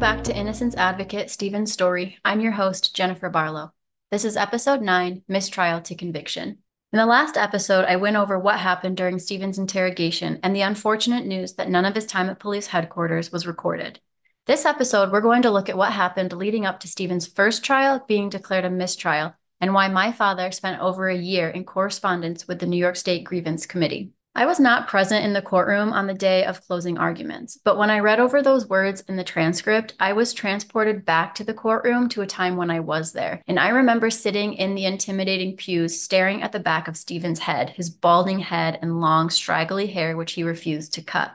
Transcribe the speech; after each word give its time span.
back 0.00 0.24
to 0.24 0.34
Innocence 0.34 0.74
Advocate 0.76 1.30
Stephen's 1.30 1.74
Story. 1.74 2.16
I'm 2.24 2.40
your 2.40 2.52
host, 2.52 2.96
Jennifer 2.96 3.28
Barlow. 3.28 3.74
This 4.10 4.24
is 4.24 4.34
episode 4.34 4.80
9 4.80 5.24
Mistrial 5.28 5.78
to 5.82 5.94
Conviction. 5.94 6.56
In 6.94 6.96
the 6.98 7.04
last 7.04 7.36
episode, 7.36 7.84
I 7.84 7.96
went 7.96 8.16
over 8.16 8.38
what 8.38 8.58
happened 8.58 8.96
during 8.96 9.18
Stephen's 9.18 9.58
interrogation 9.58 10.40
and 10.42 10.56
the 10.56 10.62
unfortunate 10.62 11.26
news 11.26 11.52
that 11.56 11.68
none 11.68 11.84
of 11.84 11.94
his 11.94 12.06
time 12.06 12.30
at 12.30 12.38
police 12.38 12.66
headquarters 12.66 13.30
was 13.30 13.46
recorded. 13.46 14.00
This 14.46 14.64
episode, 14.64 15.12
we're 15.12 15.20
going 15.20 15.42
to 15.42 15.50
look 15.50 15.68
at 15.68 15.76
what 15.76 15.92
happened 15.92 16.32
leading 16.32 16.64
up 16.64 16.80
to 16.80 16.88
Stephen's 16.88 17.26
first 17.26 17.62
trial 17.62 18.02
being 18.08 18.30
declared 18.30 18.64
a 18.64 18.70
mistrial 18.70 19.34
and 19.60 19.74
why 19.74 19.88
my 19.88 20.12
father 20.12 20.50
spent 20.50 20.80
over 20.80 21.10
a 21.10 21.14
year 21.14 21.50
in 21.50 21.64
correspondence 21.64 22.48
with 22.48 22.58
the 22.58 22.66
New 22.66 22.78
York 22.78 22.96
State 22.96 23.24
Grievance 23.24 23.66
Committee. 23.66 24.12
I 24.32 24.46
was 24.46 24.60
not 24.60 24.86
present 24.86 25.24
in 25.24 25.32
the 25.32 25.42
courtroom 25.42 25.92
on 25.92 26.06
the 26.06 26.14
day 26.14 26.44
of 26.44 26.64
closing 26.64 26.96
arguments, 26.98 27.58
but 27.64 27.76
when 27.76 27.90
I 27.90 27.98
read 27.98 28.20
over 28.20 28.40
those 28.40 28.68
words 28.68 29.02
in 29.08 29.16
the 29.16 29.24
transcript, 29.24 29.94
I 29.98 30.12
was 30.12 30.32
transported 30.32 31.04
back 31.04 31.34
to 31.34 31.44
the 31.44 31.52
courtroom 31.52 32.08
to 32.10 32.22
a 32.22 32.26
time 32.28 32.56
when 32.56 32.70
I 32.70 32.78
was 32.78 33.12
there. 33.12 33.42
And 33.48 33.58
I 33.58 33.70
remember 33.70 34.08
sitting 34.08 34.54
in 34.54 34.76
the 34.76 34.86
intimidating 34.86 35.56
pews, 35.56 36.00
staring 36.00 36.42
at 36.42 36.52
the 36.52 36.60
back 36.60 36.86
of 36.86 36.96
Stephen's 36.96 37.40
head, 37.40 37.70
his 37.70 37.90
balding 37.90 38.38
head 38.38 38.78
and 38.80 39.00
long, 39.00 39.30
straggly 39.30 39.88
hair, 39.88 40.16
which 40.16 40.32
he 40.32 40.44
refused 40.44 40.94
to 40.94 41.02
cut. 41.02 41.32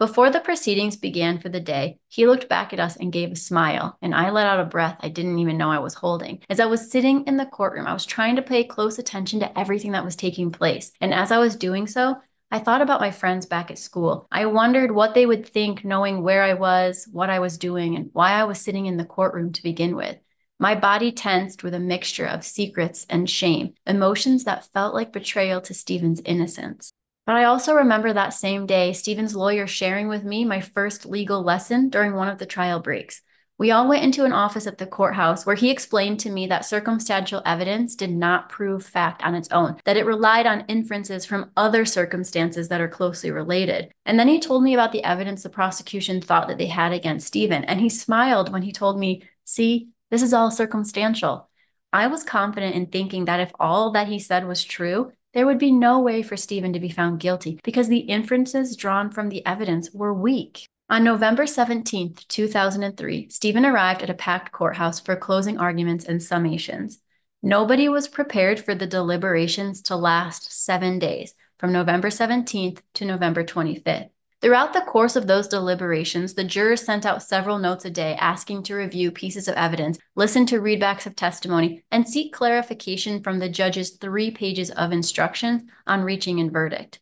Before 0.00 0.30
the 0.30 0.40
proceedings 0.40 0.96
began 0.96 1.38
for 1.40 1.50
the 1.50 1.60
day, 1.60 1.98
he 2.08 2.26
looked 2.26 2.48
back 2.48 2.72
at 2.72 2.80
us 2.80 2.96
and 2.96 3.12
gave 3.12 3.32
a 3.32 3.36
smile, 3.36 3.98
and 4.00 4.14
I 4.14 4.30
let 4.30 4.46
out 4.46 4.58
a 4.58 4.64
breath 4.64 4.96
I 5.00 5.10
didn't 5.10 5.38
even 5.40 5.58
know 5.58 5.70
I 5.70 5.78
was 5.78 5.92
holding. 5.92 6.40
As 6.48 6.58
I 6.58 6.64
was 6.64 6.90
sitting 6.90 7.26
in 7.26 7.36
the 7.36 7.44
courtroom, 7.44 7.86
I 7.86 7.92
was 7.92 8.06
trying 8.06 8.36
to 8.36 8.42
pay 8.42 8.64
close 8.64 8.98
attention 8.98 9.40
to 9.40 9.58
everything 9.58 9.92
that 9.92 10.02
was 10.02 10.16
taking 10.16 10.52
place, 10.52 10.90
and 11.02 11.12
as 11.12 11.30
I 11.30 11.36
was 11.36 11.54
doing 11.54 11.86
so, 11.86 12.16
I 12.50 12.60
thought 12.60 12.80
about 12.80 13.02
my 13.02 13.10
friends 13.10 13.44
back 13.44 13.70
at 13.70 13.78
school. 13.78 14.26
I 14.32 14.46
wondered 14.46 14.90
what 14.90 15.12
they 15.12 15.26
would 15.26 15.46
think 15.46 15.84
knowing 15.84 16.22
where 16.22 16.44
I 16.44 16.54
was, 16.54 17.06
what 17.12 17.28
I 17.28 17.40
was 17.40 17.58
doing, 17.58 17.94
and 17.94 18.08
why 18.14 18.32
I 18.32 18.44
was 18.44 18.58
sitting 18.58 18.86
in 18.86 18.96
the 18.96 19.04
courtroom 19.04 19.52
to 19.52 19.62
begin 19.62 19.96
with. 19.96 20.16
My 20.58 20.74
body 20.74 21.12
tensed 21.12 21.62
with 21.62 21.74
a 21.74 21.78
mixture 21.78 22.26
of 22.26 22.42
secrets 22.42 23.04
and 23.10 23.28
shame, 23.28 23.74
emotions 23.86 24.44
that 24.44 24.64
felt 24.72 24.94
like 24.94 25.12
betrayal 25.12 25.60
to 25.60 25.74
Stephen's 25.74 26.22
innocence. 26.24 26.90
But 27.30 27.36
I 27.36 27.44
also 27.44 27.74
remember 27.74 28.12
that 28.12 28.34
same 28.34 28.66
day, 28.66 28.92
Stephen's 28.92 29.36
lawyer 29.36 29.68
sharing 29.68 30.08
with 30.08 30.24
me 30.24 30.44
my 30.44 30.60
first 30.60 31.06
legal 31.06 31.44
lesson 31.44 31.88
during 31.88 32.12
one 32.12 32.26
of 32.26 32.38
the 32.38 32.44
trial 32.44 32.80
breaks. 32.80 33.22
We 33.56 33.70
all 33.70 33.88
went 33.88 34.02
into 34.02 34.24
an 34.24 34.32
office 34.32 34.66
at 34.66 34.78
the 34.78 34.86
courthouse 34.88 35.46
where 35.46 35.54
he 35.54 35.70
explained 35.70 36.18
to 36.20 36.30
me 36.30 36.48
that 36.48 36.64
circumstantial 36.64 37.40
evidence 37.46 37.94
did 37.94 38.10
not 38.10 38.48
prove 38.48 38.84
fact 38.84 39.22
on 39.22 39.36
its 39.36 39.48
own, 39.52 39.76
that 39.84 39.96
it 39.96 40.06
relied 40.06 40.48
on 40.48 40.64
inferences 40.66 41.24
from 41.24 41.52
other 41.56 41.84
circumstances 41.84 42.66
that 42.66 42.80
are 42.80 42.88
closely 42.88 43.30
related. 43.30 43.92
And 44.06 44.18
then 44.18 44.26
he 44.26 44.40
told 44.40 44.64
me 44.64 44.74
about 44.74 44.90
the 44.90 45.04
evidence 45.04 45.44
the 45.44 45.50
prosecution 45.50 46.20
thought 46.20 46.48
that 46.48 46.58
they 46.58 46.66
had 46.66 46.92
against 46.92 47.28
Stephen. 47.28 47.62
And 47.62 47.80
he 47.80 47.90
smiled 47.90 48.52
when 48.52 48.62
he 48.62 48.72
told 48.72 48.98
me, 48.98 49.22
See, 49.44 49.90
this 50.10 50.22
is 50.22 50.34
all 50.34 50.50
circumstantial. 50.50 51.48
I 51.92 52.08
was 52.08 52.24
confident 52.24 52.74
in 52.74 52.86
thinking 52.86 53.26
that 53.26 53.38
if 53.38 53.52
all 53.60 53.92
that 53.92 54.08
he 54.08 54.18
said 54.18 54.48
was 54.48 54.64
true, 54.64 55.12
there 55.32 55.46
would 55.46 55.58
be 55.58 55.70
no 55.70 56.00
way 56.00 56.22
for 56.22 56.36
Stephen 56.36 56.72
to 56.72 56.80
be 56.80 56.88
found 56.88 57.20
guilty 57.20 57.60
because 57.62 57.88
the 57.88 57.98
inferences 57.98 58.76
drawn 58.76 59.10
from 59.10 59.28
the 59.28 59.44
evidence 59.46 59.90
were 59.92 60.12
weak. 60.12 60.66
On 60.88 61.04
November 61.04 61.46
17, 61.46 62.16
2003, 62.26 63.28
Stephen 63.28 63.64
arrived 63.64 64.02
at 64.02 64.10
a 64.10 64.14
packed 64.14 64.50
courthouse 64.50 64.98
for 64.98 65.14
closing 65.14 65.58
arguments 65.58 66.04
and 66.04 66.20
summations. 66.20 66.96
Nobody 67.42 67.88
was 67.88 68.08
prepared 68.08 68.58
for 68.58 68.74
the 68.74 68.88
deliberations 68.88 69.82
to 69.82 69.96
last 69.96 70.52
seven 70.52 70.98
days, 70.98 71.32
from 71.58 71.72
November 71.72 72.08
17th 72.08 72.80
to 72.94 73.04
November 73.04 73.44
25th. 73.44 74.10
Throughout 74.40 74.72
the 74.72 74.80
course 74.80 75.16
of 75.16 75.26
those 75.26 75.48
deliberations, 75.48 76.32
the 76.32 76.44
jurors 76.44 76.82
sent 76.82 77.04
out 77.04 77.22
several 77.22 77.58
notes 77.58 77.84
a 77.84 77.90
day 77.90 78.16
asking 78.18 78.62
to 78.64 78.74
review 78.74 79.10
pieces 79.10 79.48
of 79.48 79.54
evidence, 79.54 79.98
listen 80.14 80.46
to 80.46 80.60
readbacks 80.60 81.04
of 81.04 81.14
testimony, 81.14 81.84
and 81.90 82.08
seek 82.08 82.32
clarification 82.32 83.22
from 83.22 83.38
the 83.38 83.50
judge's 83.50 83.90
three 83.90 84.30
pages 84.30 84.70
of 84.70 84.92
instructions 84.92 85.64
on 85.86 86.00
reaching 86.00 86.40
a 86.40 86.48
verdict. 86.48 87.00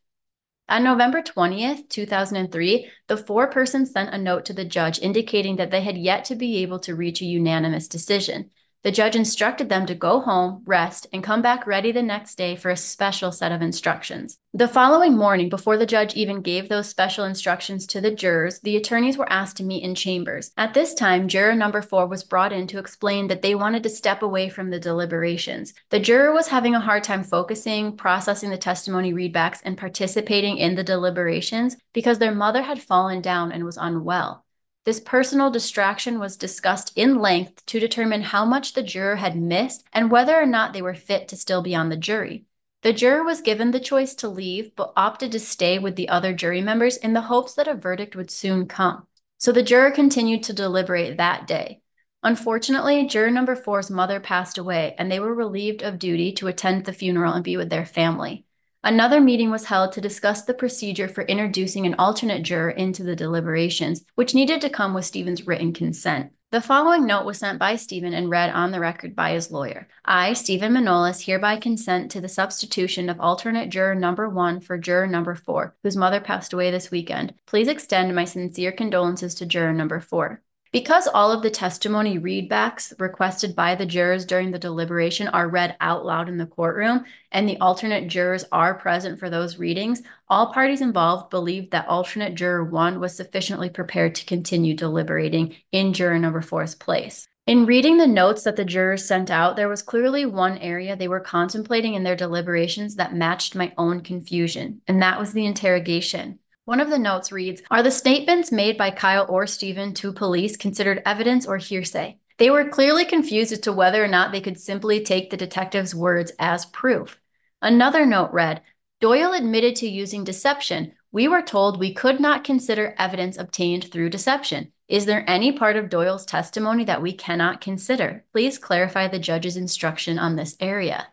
On 0.69 0.83
November 0.83 1.23
20th, 1.23 1.89
2003, 1.89 2.91
the 3.07 3.17
four 3.17 3.47
persons 3.47 3.93
sent 3.93 4.13
a 4.13 4.19
note 4.19 4.45
to 4.47 4.53
the 4.53 4.65
judge 4.65 4.99
indicating 4.99 5.57
that 5.57 5.71
they 5.71 5.81
had 5.81 5.97
yet 5.97 6.25
to 6.25 6.35
be 6.35 6.57
able 6.59 6.81
to 6.81 6.97
reach 6.97 7.23
a 7.23 7.25
unanimous 7.25 7.87
decision. 7.87 8.51
The 8.85 8.93
judge 8.93 9.17
instructed 9.17 9.69
them 9.69 9.87
to 9.87 9.95
go 9.97 10.21
home, 10.21 10.63
rest, 10.65 11.09
and 11.13 11.23
come 11.23 11.43
back 11.43 11.67
ready 11.67 11.91
the 11.91 12.01
next 12.01 12.37
day 12.37 12.55
for 12.55 12.71
a 12.71 12.77
special 12.77 13.33
set 13.33 13.51
of 13.51 13.61
instructions. 13.61 14.39
The 14.55 14.69
following 14.69 15.17
morning, 15.17 15.49
before 15.49 15.77
the 15.77 15.85
judge 15.85 16.15
even 16.15 16.43
gave 16.43 16.69
those 16.69 16.89
special 16.89 17.25
instructions 17.25 17.89
to 17.89 18.01
the 18.01 18.13
jurors, 18.13 18.61
the 18.61 18.77
attorneys 18.77 19.19
were 19.19 19.31
asked 19.31 19.57
to 19.57 19.65
meet 19.65 19.83
in 19.83 19.97
chambers. 19.97 20.53
At 20.57 20.75
this 20.75 20.95
time, 20.95 21.27
juror 21.27 21.57
number 21.57 21.83
four 21.83 22.07
was 22.07 22.23
brought 22.23 22.53
in 22.53 22.69
to 22.69 22.79
explain 22.79 23.27
that 23.27 23.43
they 23.43 23.57
wanted 23.57 23.83
to 23.83 23.91
step 23.91 24.23
away 24.23 24.49
from 24.49 24.71
the 24.71 24.79
deliberations. 24.79 25.75
The 25.91 25.99
juror 25.99 26.33
was 26.33 26.47
having 26.47 26.77
a 26.77 26.81
hard 26.81 27.03
time 27.03 27.25
focusing, 27.25 27.97
processing 27.97 28.51
the 28.51 28.57
testimony 28.57 29.13
readbacks, 29.13 29.61
and 29.65 29.77
participating 29.77 30.57
in 30.59 30.77
the 30.77 30.85
deliberations 30.85 31.77
because 31.93 32.21
their 32.21 32.35
mother 32.35 32.63
had 32.63 32.81
fallen 32.81 33.23
down 33.23 33.51
and 33.51 33.65
was 33.65 33.77
unwell. 33.77 34.45
This 34.89 35.01
personal 35.01 35.51
distraction 35.51 36.19
was 36.19 36.39
discussed 36.39 36.93
in 36.97 37.19
length 37.19 37.67
to 37.67 37.79
determine 37.79 38.23
how 38.23 38.47
much 38.47 38.73
the 38.73 38.83
juror 38.83 39.17
had 39.17 39.37
missed 39.37 39.85
and 39.93 40.11
whether 40.11 40.35
or 40.35 40.47
not 40.47 40.73
they 40.73 40.81
were 40.81 40.95
fit 40.95 41.29
to 41.29 41.37
still 41.37 41.61
be 41.61 41.75
on 41.75 41.91
the 41.91 41.97
jury. 41.99 42.47
The 42.81 42.95
juror 42.95 43.23
was 43.23 43.43
given 43.43 43.71
the 43.71 43.81
choice 43.81 44.15
to 44.15 44.31
leave, 44.31 44.75
but 44.77 44.95
opted 44.97 45.33
to 45.33 45.41
stay 45.41 45.79
with 45.79 45.95
the 45.97 46.09
other 46.09 46.33
jury 46.33 46.63
members 46.63 46.97
in 46.97 47.13
the 47.13 47.21
hopes 47.21 47.53
that 47.57 47.69
a 47.69 47.75
verdict 47.75 48.17
would 48.17 48.31
soon 48.31 48.67
come. 48.67 49.07
So 49.37 49.53
the 49.53 49.63
juror 49.63 49.91
continued 49.91 50.45
to 50.45 50.55
deliberate 50.55 51.19
that 51.19 51.47
day. 51.47 51.83
Unfortunately, 52.23 53.07
juror 53.09 53.31
number 53.31 53.57
four's 53.57 53.91
mother 53.91 54.21
passed 54.21 54.57
away, 54.57 54.95
and 54.97 55.13
they 55.13 55.21
were 55.21 55.35
relieved 55.35 55.83
of 55.83 55.99
duty 55.99 56.33
to 56.37 56.47
attend 56.47 56.87
the 56.87 56.95
funeral 56.95 57.35
and 57.35 57.45
be 57.45 57.59
with 57.59 57.69
their 57.69 57.85
family. 57.85 58.47
Another 58.85 59.21
meeting 59.21 59.51
was 59.51 59.65
held 59.65 59.91
to 59.93 60.01
discuss 60.01 60.43
the 60.43 60.55
procedure 60.55 61.09
for 61.09 61.25
introducing 61.25 61.85
an 61.85 61.97
alternate 61.99 62.45
juror 62.45 62.71
into 62.71 63.03
the 63.03 63.17
deliberations, 63.17 64.05
which 64.15 64.35
needed 64.35 64.61
to 64.61 64.71
come 64.71 64.95
with 64.95 65.05
Stephen's 65.05 65.49
written 65.49 65.73
consent. 65.73 66.31
The 66.53 66.61
following 66.61 67.05
note 67.05 67.27
was 67.27 67.39
sent 67.39 67.59
by 67.59 67.75
Stephen 67.75 68.15
and 68.15 68.31
read 68.31 68.51
on 68.51 68.71
the 68.71 68.81
record 68.81 69.17
by 69.17 69.33
his 69.33 69.51
lawyer. 69.51 69.89
I, 70.05 70.33
Stephen 70.33 70.73
Manolis, 70.73 71.27
hereby 71.27 71.57
consent 71.57 72.11
to 72.13 72.21
the 72.21 72.29
substitution 72.29 73.11
of 73.11 73.21
alternate 73.21 73.69
juror 73.69 73.97
number 73.97 74.29
one 74.29 74.61
for 74.61 74.79
juror 74.79 75.09
number 75.09 75.35
four, 75.35 75.75
whose 75.83 75.97
mother 75.97 76.21
passed 76.21 76.53
away 76.53 76.71
this 76.71 76.91
weekend. 76.91 77.35
Please 77.47 77.69
extend 77.69 78.15
my 78.15 78.25
sincere 78.25 78.73
condolences 78.73 79.35
to 79.35 79.45
juror 79.45 79.73
number 79.73 80.01
four. 80.01 80.41
Because 80.71 81.09
all 81.09 81.33
of 81.33 81.43
the 81.43 81.51
testimony 81.51 82.19
readbacks 82.19 82.93
requested 83.01 83.57
by 83.57 83.75
the 83.75 83.87
jurors 83.87 84.27
during 84.27 84.51
the 84.51 84.59
deliberation 84.59 85.27
are 85.29 85.49
read 85.49 85.75
out 85.81 86.05
loud 86.05 86.29
in 86.29 86.37
the 86.37 86.45
courtroom, 86.45 87.07
and 87.33 87.49
the 87.49 87.57
alternate 87.59 88.09
jurors 88.09 88.45
are 88.53 88.75
present 88.75 89.19
for 89.19 89.31
those 89.31 89.59
readings, 89.59 90.03
all 90.29 90.53
parties 90.53 90.83
involved 90.83 91.31
believed 91.31 91.71
that 91.71 91.89
alternate 91.89 92.35
juror 92.35 92.65
one 92.65 93.01
was 93.01 93.17
sufficiently 93.17 93.71
prepared 93.71 94.15
to 94.17 94.27
continue 94.27 94.75
deliberating 94.75 95.57
in 95.73 95.95
juror 95.95 96.19
number 96.19 96.43
four's 96.43 96.75
place. 96.75 97.27
In 97.47 97.65
reading 97.65 97.97
the 97.97 98.07
notes 98.07 98.43
that 98.43 98.57
the 98.57 98.65
jurors 98.67 99.07
sent 99.07 99.31
out, 99.31 99.57
there 99.57 99.71
was 99.71 99.81
clearly 99.81 100.27
one 100.27 100.59
area 100.59 100.95
they 100.95 101.09
were 101.09 101.19
contemplating 101.19 101.95
in 101.95 102.03
their 102.03 102.15
deliberations 102.15 102.97
that 102.97 103.15
matched 103.15 103.55
my 103.55 103.73
own 103.79 104.03
confusion, 104.03 104.83
and 104.87 105.01
that 105.01 105.19
was 105.19 105.33
the 105.33 105.47
interrogation. 105.47 106.39
One 106.69 106.81
of 106.81 106.91
the 106.91 106.99
notes 106.99 107.33
reads 107.33 107.63
Are 107.71 107.83
the 107.83 107.91
statements 107.91 108.53
made 108.53 108.77
by 108.77 108.91
Kyle 108.91 109.25
or 109.31 109.47
Stephen 109.47 109.95
to 109.95 110.13
police 110.13 110.55
considered 110.55 111.01
evidence 111.07 111.47
or 111.47 111.57
hearsay? 111.57 112.19
They 112.37 112.51
were 112.51 112.69
clearly 112.69 113.07
confused 113.07 113.53
as 113.53 113.61
to 113.61 113.73
whether 113.73 114.05
or 114.05 114.07
not 114.07 114.33
they 114.33 114.43
could 114.43 114.61
simply 114.61 115.03
take 115.03 115.31
the 115.31 115.39
detective's 115.39 115.95
words 115.95 116.31
as 116.39 116.67
proof. 116.67 117.19
Another 117.63 118.05
note 118.05 118.35
read 118.35 118.61
Doyle 119.01 119.33
admitted 119.33 119.77
to 119.77 119.89
using 119.89 120.25
deception. 120.25 120.93
We 121.11 121.27
were 121.27 121.41
told 121.41 121.81
we 121.81 121.95
could 121.95 122.21
not 122.21 122.45
consider 122.45 122.95
evidence 122.99 123.39
obtained 123.39 123.91
through 123.91 124.11
deception. 124.11 124.71
Is 124.89 125.07
there 125.07 125.25
any 125.27 125.53
part 125.53 125.77
of 125.77 125.89
Doyle's 125.89 126.27
testimony 126.27 126.85
that 126.85 127.01
we 127.01 127.15
cannot 127.15 127.63
consider? 127.63 128.27
Please 128.35 128.59
clarify 128.59 129.09
the 129.09 129.19
judge's 129.19 129.57
instruction 129.57 130.19
on 130.19 130.37
this 130.37 130.55
area. 130.61 131.09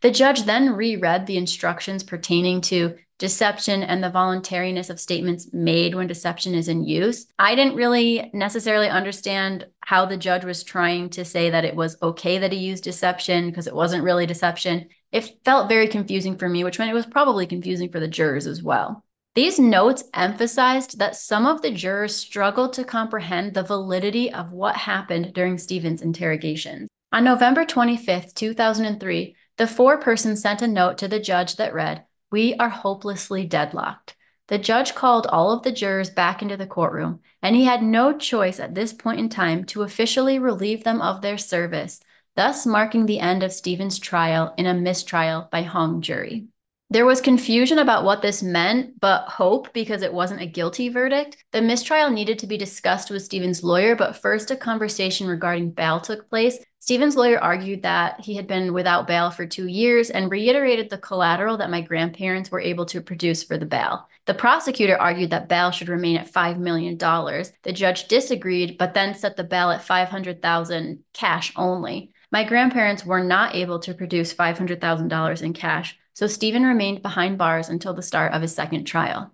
The 0.00 0.10
judge 0.10 0.44
then 0.44 0.74
reread 0.74 1.26
the 1.26 1.36
instructions 1.36 2.02
pertaining 2.02 2.62
to 2.62 2.96
deception 3.18 3.82
and 3.82 4.02
the 4.02 4.10
voluntariness 4.10 4.90
of 4.90 4.98
statements 4.98 5.52
made 5.52 5.94
when 5.94 6.06
deception 6.06 6.54
is 6.54 6.68
in 6.68 6.84
use. 6.84 7.26
I 7.38 7.54
didn't 7.54 7.76
really 7.76 8.30
necessarily 8.34 8.88
understand 8.88 9.66
how 9.80 10.06
the 10.06 10.16
judge 10.16 10.44
was 10.44 10.64
trying 10.64 11.10
to 11.10 11.24
say 11.24 11.50
that 11.50 11.64
it 11.64 11.76
was 11.76 11.96
okay 12.02 12.38
that 12.38 12.52
he 12.52 12.58
used 12.58 12.84
deception 12.84 13.48
because 13.48 13.66
it 13.66 13.74
wasn't 13.74 14.04
really 14.04 14.26
deception. 14.26 14.88
It 15.12 15.38
felt 15.44 15.68
very 15.68 15.88
confusing 15.88 16.36
for 16.36 16.48
me, 16.48 16.64
which 16.64 16.78
meant 16.78 16.90
it 16.90 16.94
was 16.94 17.06
probably 17.06 17.46
confusing 17.46 17.90
for 17.90 18.00
the 18.00 18.08
jurors 18.08 18.46
as 18.46 18.62
well. 18.62 19.04
These 19.34 19.58
notes 19.58 20.04
emphasized 20.14 20.98
that 20.98 21.16
some 21.16 21.44
of 21.46 21.60
the 21.60 21.72
jurors 21.72 22.14
struggled 22.14 22.72
to 22.74 22.84
comprehend 22.84 23.52
the 23.52 23.64
validity 23.64 24.32
of 24.32 24.52
what 24.52 24.76
happened 24.76 25.32
during 25.34 25.58
Stephen's 25.58 26.02
interrogations. 26.02 26.88
On 27.12 27.24
November 27.24 27.64
25, 27.64 28.34
2003, 28.34 29.36
the 29.56 29.66
four 29.66 29.98
persons 29.98 30.40
sent 30.40 30.62
a 30.62 30.68
note 30.68 30.98
to 30.98 31.08
the 31.08 31.20
judge 31.20 31.56
that 31.56 31.74
read, 31.74 32.04
we 32.34 32.52
are 32.56 32.68
hopelessly 32.68 33.46
deadlocked. 33.46 34.16
the 34.48 34.58
judge 34.58 34.92
called 34.96 35.24
all 35.28 35.52
of 35.52 35.62
the 35.62 35.70
jurors 35.70 36.10
back 36.10 36.42
into 36.42 36.56
the 36.56 36.66
courtroom, 36.66 37.20
and 37.40 37.54
he 37.54 37.64
had 37.64 37.80
no 37.80 38.18
choice 38.18 38.58
at 38.58 38.74
this 38.74 38.92
point 38.92 39.20
in 39.20 39.28
time 39.28 39.62
to 39.62 39.82
officially 39.82 40.40
relieve 40.40 40.82
them 40.82 41.00
of 41.00 41.22
their 41.22 41.38
service, 41.38 42.00
thus 42.34 42.66
marking 42.66 43.06
the 43.06 43.20
end 43.20 43.44
of 43.44 43.52
Stephen's 43.52 44.00
trial 44.00 44.52
in 44.58 44.66
a 44.66 44.74
mistrial 44.74 45.48
by 45.52 45.62
hung 45.62 46.02
jury. 46.02 46.48
There 46.94 47.06
was 47.06 47.20
confusion 47.20 47.80
about 47.80 48.04
what 48.04 48.22
this 48.22 48.40
meant, 48.40 49.00
but 49.00 49.24
hope 49.24 49.72
because 49.72 50.02
it 50.02 50.14
wasn't 50.14 50.42
a 50.42 50.46
guilty 50.46 50.88
verdict. 50.88 51.36
The 51.50 51.60
mistrial 51.60 52.08
needed 52.08 52.38
to 52.38 52.46
be 52.46 52.56
discussed 52.56 53.10
with 53.10 53.24
Stephen's 53.24 53.64
lawyer, 53.64 53.96
but 53.96 54.14
first 54.14 54.52
a 54.52 54.56
conversation 54.56 55.26
regarding 55.26 55.72
bail 55.72 55.98
took 55.98 56.30
place. 56.30 56.56
Stephen's 56.78 57.16
lawyer 57.16 57.40
argued 57.40 57.82
that 57.82 58.20
he 58.20 58.36
had 58.36 58.46
been 58.46 58.72
without 58.72 59.08
bail 59.08 59.32
for 59.32 59.44
two 59.44 59.66
years 59.66 60.10
and 60.10 60.30
reiterated 60.30 60.88
the 60.88 60.98
collateral 60.98 61.56
that 61.56 61.68
my 61.68 61.80
grandparents 61.80 62.52
were 62.52 62.60
able 62.60 62.86
to 62.86 63.00
produce 63.00 63.42
for 63.42 63.58
the 63.58 63.66
bail. 63.66 64.06
The 64.26 64.34
prosecutor 64.34 64.96
argued 64.96 65.30
that 65.30 65.48
bail 65.48 65.72
should 65.72 65.88
remain 65.88 66.16
at 66.16 66.32
$5 66.32 66.58
million. 66.58 66.96
The 66.96 67.72
judge 67.72 68.06
disagreed, 68.06 68.78
but 68.78 68.94
then 68.94 69.16
set 69.16 69.34
the 69.34 69.42
bail 69.42 69.72
at 69.72 69.82
500,000 69.82 71.02
cash 71.12 71.52
only. 71.56 72.12
My 72.30 72.44
grandparents 72.44 73.04
were 73.04 73.24
not 73.24 73.56
able 73.56 73.80
to 73.80 73.94
produce 73.94 74.32
$500,000 74.32 75.42
in 75.42 75.52
cash, 75.54 75.98
so 76.14 76.26
Stephen 76.26 76.64
remained 76.64 77.02
behind 77.02 77.36
bars 77.36 77.68
until 77.68 77.92
the 77.92 78.02
start 78.02 78.32
of 78.32 78.42
his 78.42 78.54
second 78.54 78.84
trial. 78.84 79.30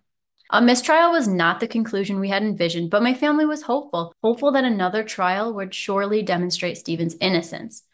A 0.50 0.60
mistrial 0.60 1.12
was 1.12 1.28
not 1.28 1.60
the 1.60 1.68
conclusion 1.68 2.18
we 2.18 2.28
had 2.28 2.42
envisioned, 2.42 2.90
but 2.90 3.04
my 3.04 3.14
family 3.14 3.46
was 3.46 3.62
hopeful, 3.62 4.12
hopeful 4.20 4.50
that 4.52 4.64
another 4.64 5.04
trial 5.04 5.54
would 5.54 5.72
surely 5.72 6.22
demonstrate 6.22 6.76
Stephen's 6.76 7.16
innocence. 7.20 7.84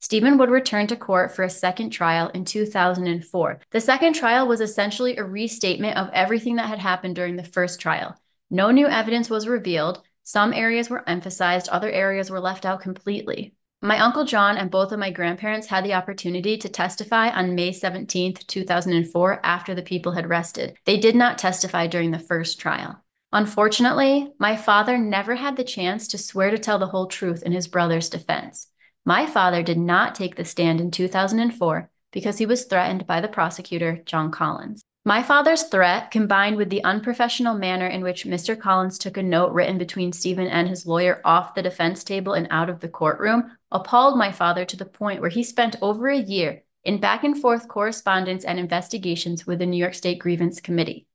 Stephen 0.00 0.36
would 0.36 0.50
return 0.50 0.88
to 0.88 0.96
court 0.96 1.30
for 1.34 1.44
a 1.44 1.48
second 1.48 1.90
trial 1.90 2.28
in 2.34 2.44
2004. 2.44 3.60
The 3.70 3.80
second 3.80 4.14
trial 4.14 4.46
was 4.46 4.60
essentially 4.60 5.16
a 5.16 5.24
restatement 5.24 5.96
of 5.96 6.10
everything 6.12 6.56
that 6.56 6.68
had 6.68 6.80
happened 6.80 7.14
during 7.14 7.36
the 7.36 7.44
first 7.44 7.80
trial. 7.80 8.20
No 8.50 8.72
new 8.72 8.88
evidence 8.88 9.30
was 9.30 9.48
revealed. 9.48 10.02
Some 10.24 10.52
areas 10.52 10.90
were 10.90 11.08
emphasized, 11.08 11.68
other 11.68 11.90
areas 11.90 12.30
were 12.30 12.40
left 12.40 12.66
out 12.66 12.82
completely. 12.82 13.54
My 13.84 13.98
Uncle 13.98 14.24
John 14.24 14.58
and 14.58 14.70
both 14.70 14.92
of 14.92 15.00
my 15.00 15.10
grandparents 15.10 15.66
had 15.66 15.84
the 15.84 15.94
opportunity 15.94 16.56
to 16.56 16.68
testify 16.68 17.30
on 17.30 17.56
May 17.56 17.72
17, 17.72 18.34
2004, 18.46 19.40
after 19.42 19.74
the 19.74 19.82
people 19.82 20.12
had 20.12 20.28
rested. 20.28 20.76
They 20.84 20.98
did 20.98 21.16
not 21.16 21.36
testify 21.36 21.88
during 21.88 22.12
the 22.12 22.20
first 22.20 22.60
trial. 22.60 23.02
Unfortunately, 23.32 24.30
my 24.38 24.54
father 24.54 24.96
never 24.98 25.34
had 25.34 25.56
the 25.56 25.64
chance 25.64 26.06
to 26.08 26.18
swear 26.18 26.52
to 26.52 26.58
tell 26.58 26.78
the 26.78 26.86
whole 26.86 27.08
truth 27.08 27.42
in 27.42 27.50
his 27.50 27.66
brother's 27.66 28.08
defense. 28.08 28.68
My 29.04 29.26
father 29.26 29.64
did 29.64 29.78
not 29.78 30.14
take 30.14 30.36
the 30.36 30.44
stand 30.44 30.80
in 30.80 30.92
2004 30.92 31.90
because 32.12 32.38
he 32.38 32.46
was 32.46 32.66
threatened 32.66 33.08
by 33.08 33.20
the 33.20 33.26
prosecutor, 33.26 34.00
John 34.06 34.30
Collins. 34.30 34.84
My 35.04 35.20
father's 35.20 35.64
threat, 35.64 36.12
combined 36.12 36.56
with 36.56 36.70
the 36.70 36.84
unprofessional 36.84 37.54
manner 37.54 37.88
in 37.88 38.04
which 38.04 38.24
Mr. 38.24 38.56
Collins 38.56 38.98
took 38.98 39.16
a 39.16 39.22
note 39.22 39.50
written 39.50 39.76
between 39.76 40.12
Stephen 40.12 40.46
and 40.46 40.68
his 40.68 40.86
lawyer 40.86 41.20
off 41.24 41.56
the 41.56 41.62
defense 41.62 42.04
table 42.04 42.34
and 42.34 42.46
out 42.50 42.70
of 42.70 42.78
the 42.78 42.88
courtroom, 42.88 43.50
appalled 43.72 44.16
my 44.16 44.30
father 44.30 44.64
to 44.64 44.76
the 44.76 44.84
point 44.84 45.20
where 45.20 45.28
he 45.28 45.42
spent 45.42 45.74
over 45.82 46.08
a 46.08 46.16
year 46.16 46.62
in 46.84 47.00
back 47.00 47.24
and 47.24 47.40
forth 47.40 47.66
correspondence 47.66 48.44
and 48.44 48.60
investigations 48.60 49.44
with 49.44 49.58
the 49.58 49.66
New 49.66 49.76
York 49.76 49.94
State 49.94 50.20
Grievance 50.20 50.60
Committee. 50.60 51.08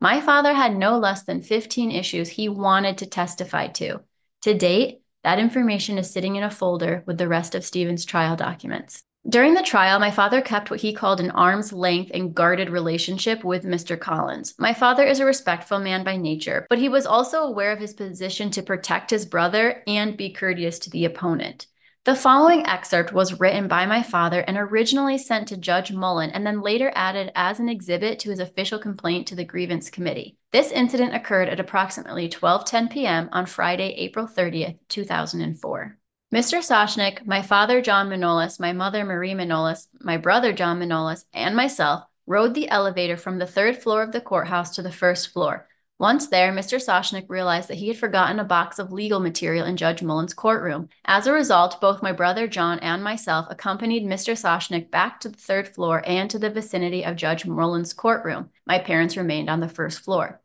My 0.00 0.20
father 0.20 0.52
had 0.52 0.76
no 0.76 0.98
less 0.98 1.22
than 1.22 1.40
15 1.40 1.90
issues 1.92 2.28
he 2.28 2.50
wanted 2.50 2.98
to 2.98 3.06
testify 3.06 3.68
to. 3.68 4.00
To 4.42 4.52
date, 4.52 5.00
that 5.24 5.38
information 5.38 5.96
is 5.96 6.10
sitting 6.10 6.36
in 6.36 6.42
a 6.42 6.50
folder 6.50 7.04
with 7.06 7.16
the 7.16 7.28
rest 7.28 7.54
of 7.54 7.64
Stephen's 7.64 8.04
trial 8.04 8.36
documents. 8.36 9.02
During 9.28 9.52
the 9.52 9.62
trial, 9.62 10.00
my 10.00 10.10
father 10.10 10.40
kept 10.40 10.70
what 10.70 10.80
he 10.80 10.94
called 10.94 11.20
an 11.20 11.30
arm's 11.30 11.74
length 11.74 12.10
and 12.14 12.34
guarded 12.34 12.70
relationship 12.70 13.44
with 13.44 13.64
Mr. 13.64 14.00
Collins. 14.00 14.54
My 14.58 14.72
father 14.72 15.04
is 15.04 15.20
a 15.20 15.26
respectful 15.26 15.78
man 15.78 16.02
by 16.04 16.16
nature, 16.16 16.66
but 16.70 16.78
he 16.78 16.88
was 16.88 17.04
also 17.04 17.42
aware 17.42 17.70
of 17.70 17.78
his 17.78 17.92
position 17.92 18.50
to 18.50 18.62
protect 18.62 19.10
his 19.10 19.26
brother 19.26 19.82
and 19.86 20.16
be 20.16 20.32
courteous 20.32 20.78
to 20.80 20.90
the 20.90 21.04
opponent. 21.04 21.66
The 22.04 22.14
following 22.14 22.66
excerpt 22.66 23.12
was 23.12 23.38
written 23.38 23.68
by 23.68 23.84
my 23.84 24.02
father 24.02 24.40
and 24.40 24.56
originally 24.56 25.18
sent 25.18 25.48
to 25.48 25.58
Judge 25.58 25.92
Mullen 25.92 26.30
and 26.30 26.46
then 26.46 26.62
later 26.62 26.90
added 26.94 27.30
as 27.34 27.60
an 27.60 27.68
exhibit 27.68 28.20
to 28.20 28.30
his 28.30 28.40
official 28.40 28.78
complaint 28.78 29.28
to 29.28 29.36
the 29.36 29.44
grievance 29.44 29.90
committee. 29.90 30.38
This 30.50 30.72
incident 30.72 31.14
occurred 31.14 31.50
at 31.50 31.60
approximately 31.60 32.30
12:10 32.30 32.90
p.m. 32.90 33.28
on 33.32 33.44
Friday, 33.44 33.92
April 33.98 34.26
30th, 34.26 34.78
2004. 34.88 35.98
Mr. 36.32 36.58
Soshnick, 36.58 37.26
my 37.26 37.42
father 37.42 37.82
John 37.82 38.08
Manolis, 38.08 38.60
my 38.60 38.72
mother 38.72 39.04
Marie 39.04 39.34
Manolis, 39.34 39.88
my 40.00 40.16
brother 40.16 40.52
John 40.52 40.78
Manolis, 40.78 41.24
and 41.34 41.56
myself 41.56 42.04
rode 42.28 42.54
the 42.54 42.68
elevator 42.68 43.16
from 43.16 43.40
the 43.40 43.48
third 43.48 43.76
floor 43.76 44.00
of 44.00 44.12
the 44.12 44.20
courthouse 44.20 44.76
to 44.76 44.82
the 44.82 44.92
first 44.92 45.32
floor. 45.32 45.66
Once 45.98 46.28
there, 46.28 46.52
Mr. 46.52 46.80
Soshnick 46.80 47.28
realized 47.28 47.66
that 47.68 47.78
he 47.78 47.88
had 47.88 47.96
forgotten 47.96 48.38
a 48.38 48.44
box 48.44 48.78
of 48.78 48.92
legal 48.92 49.18
material 49.18 49.66
in 49.66 49.76
Judge 49.76 50.02
Mullen's 50.02 50.32
courtroom. 50.32 50.88
As 51.04 51.26
a 51.26 51.32
result, 51.32 51.80
both 51.80 52.00
my 52.00 52.12
brother 52.12 52.46
John 52.46 52.78
and 52.78 53.02
myself 53.02 53.48
accompanied 53.50 54.04
Mr. 54.04 54.38
Soshnick 54.38 54.88
back 54.88 55.18
to 55.20 55.30
the 55.30 55.36
third 55.36 55.66
floor 55.66 56.00
and 56.06 56.30
to 56.30 56.38
the 56.38 56.48
vicinity 56.48 57.04
of 57.04 57.16
Judge 57.16 57.44
Mullen's 57.44 57.92
courtroom. 57.92 58.50
My 58.66 58.78
parents 58.78 59.16
remained 59.16 59.50
on 59.50 59.58
the 59.58 59.68
first 59.68 59.98
floor. 59.98 60.40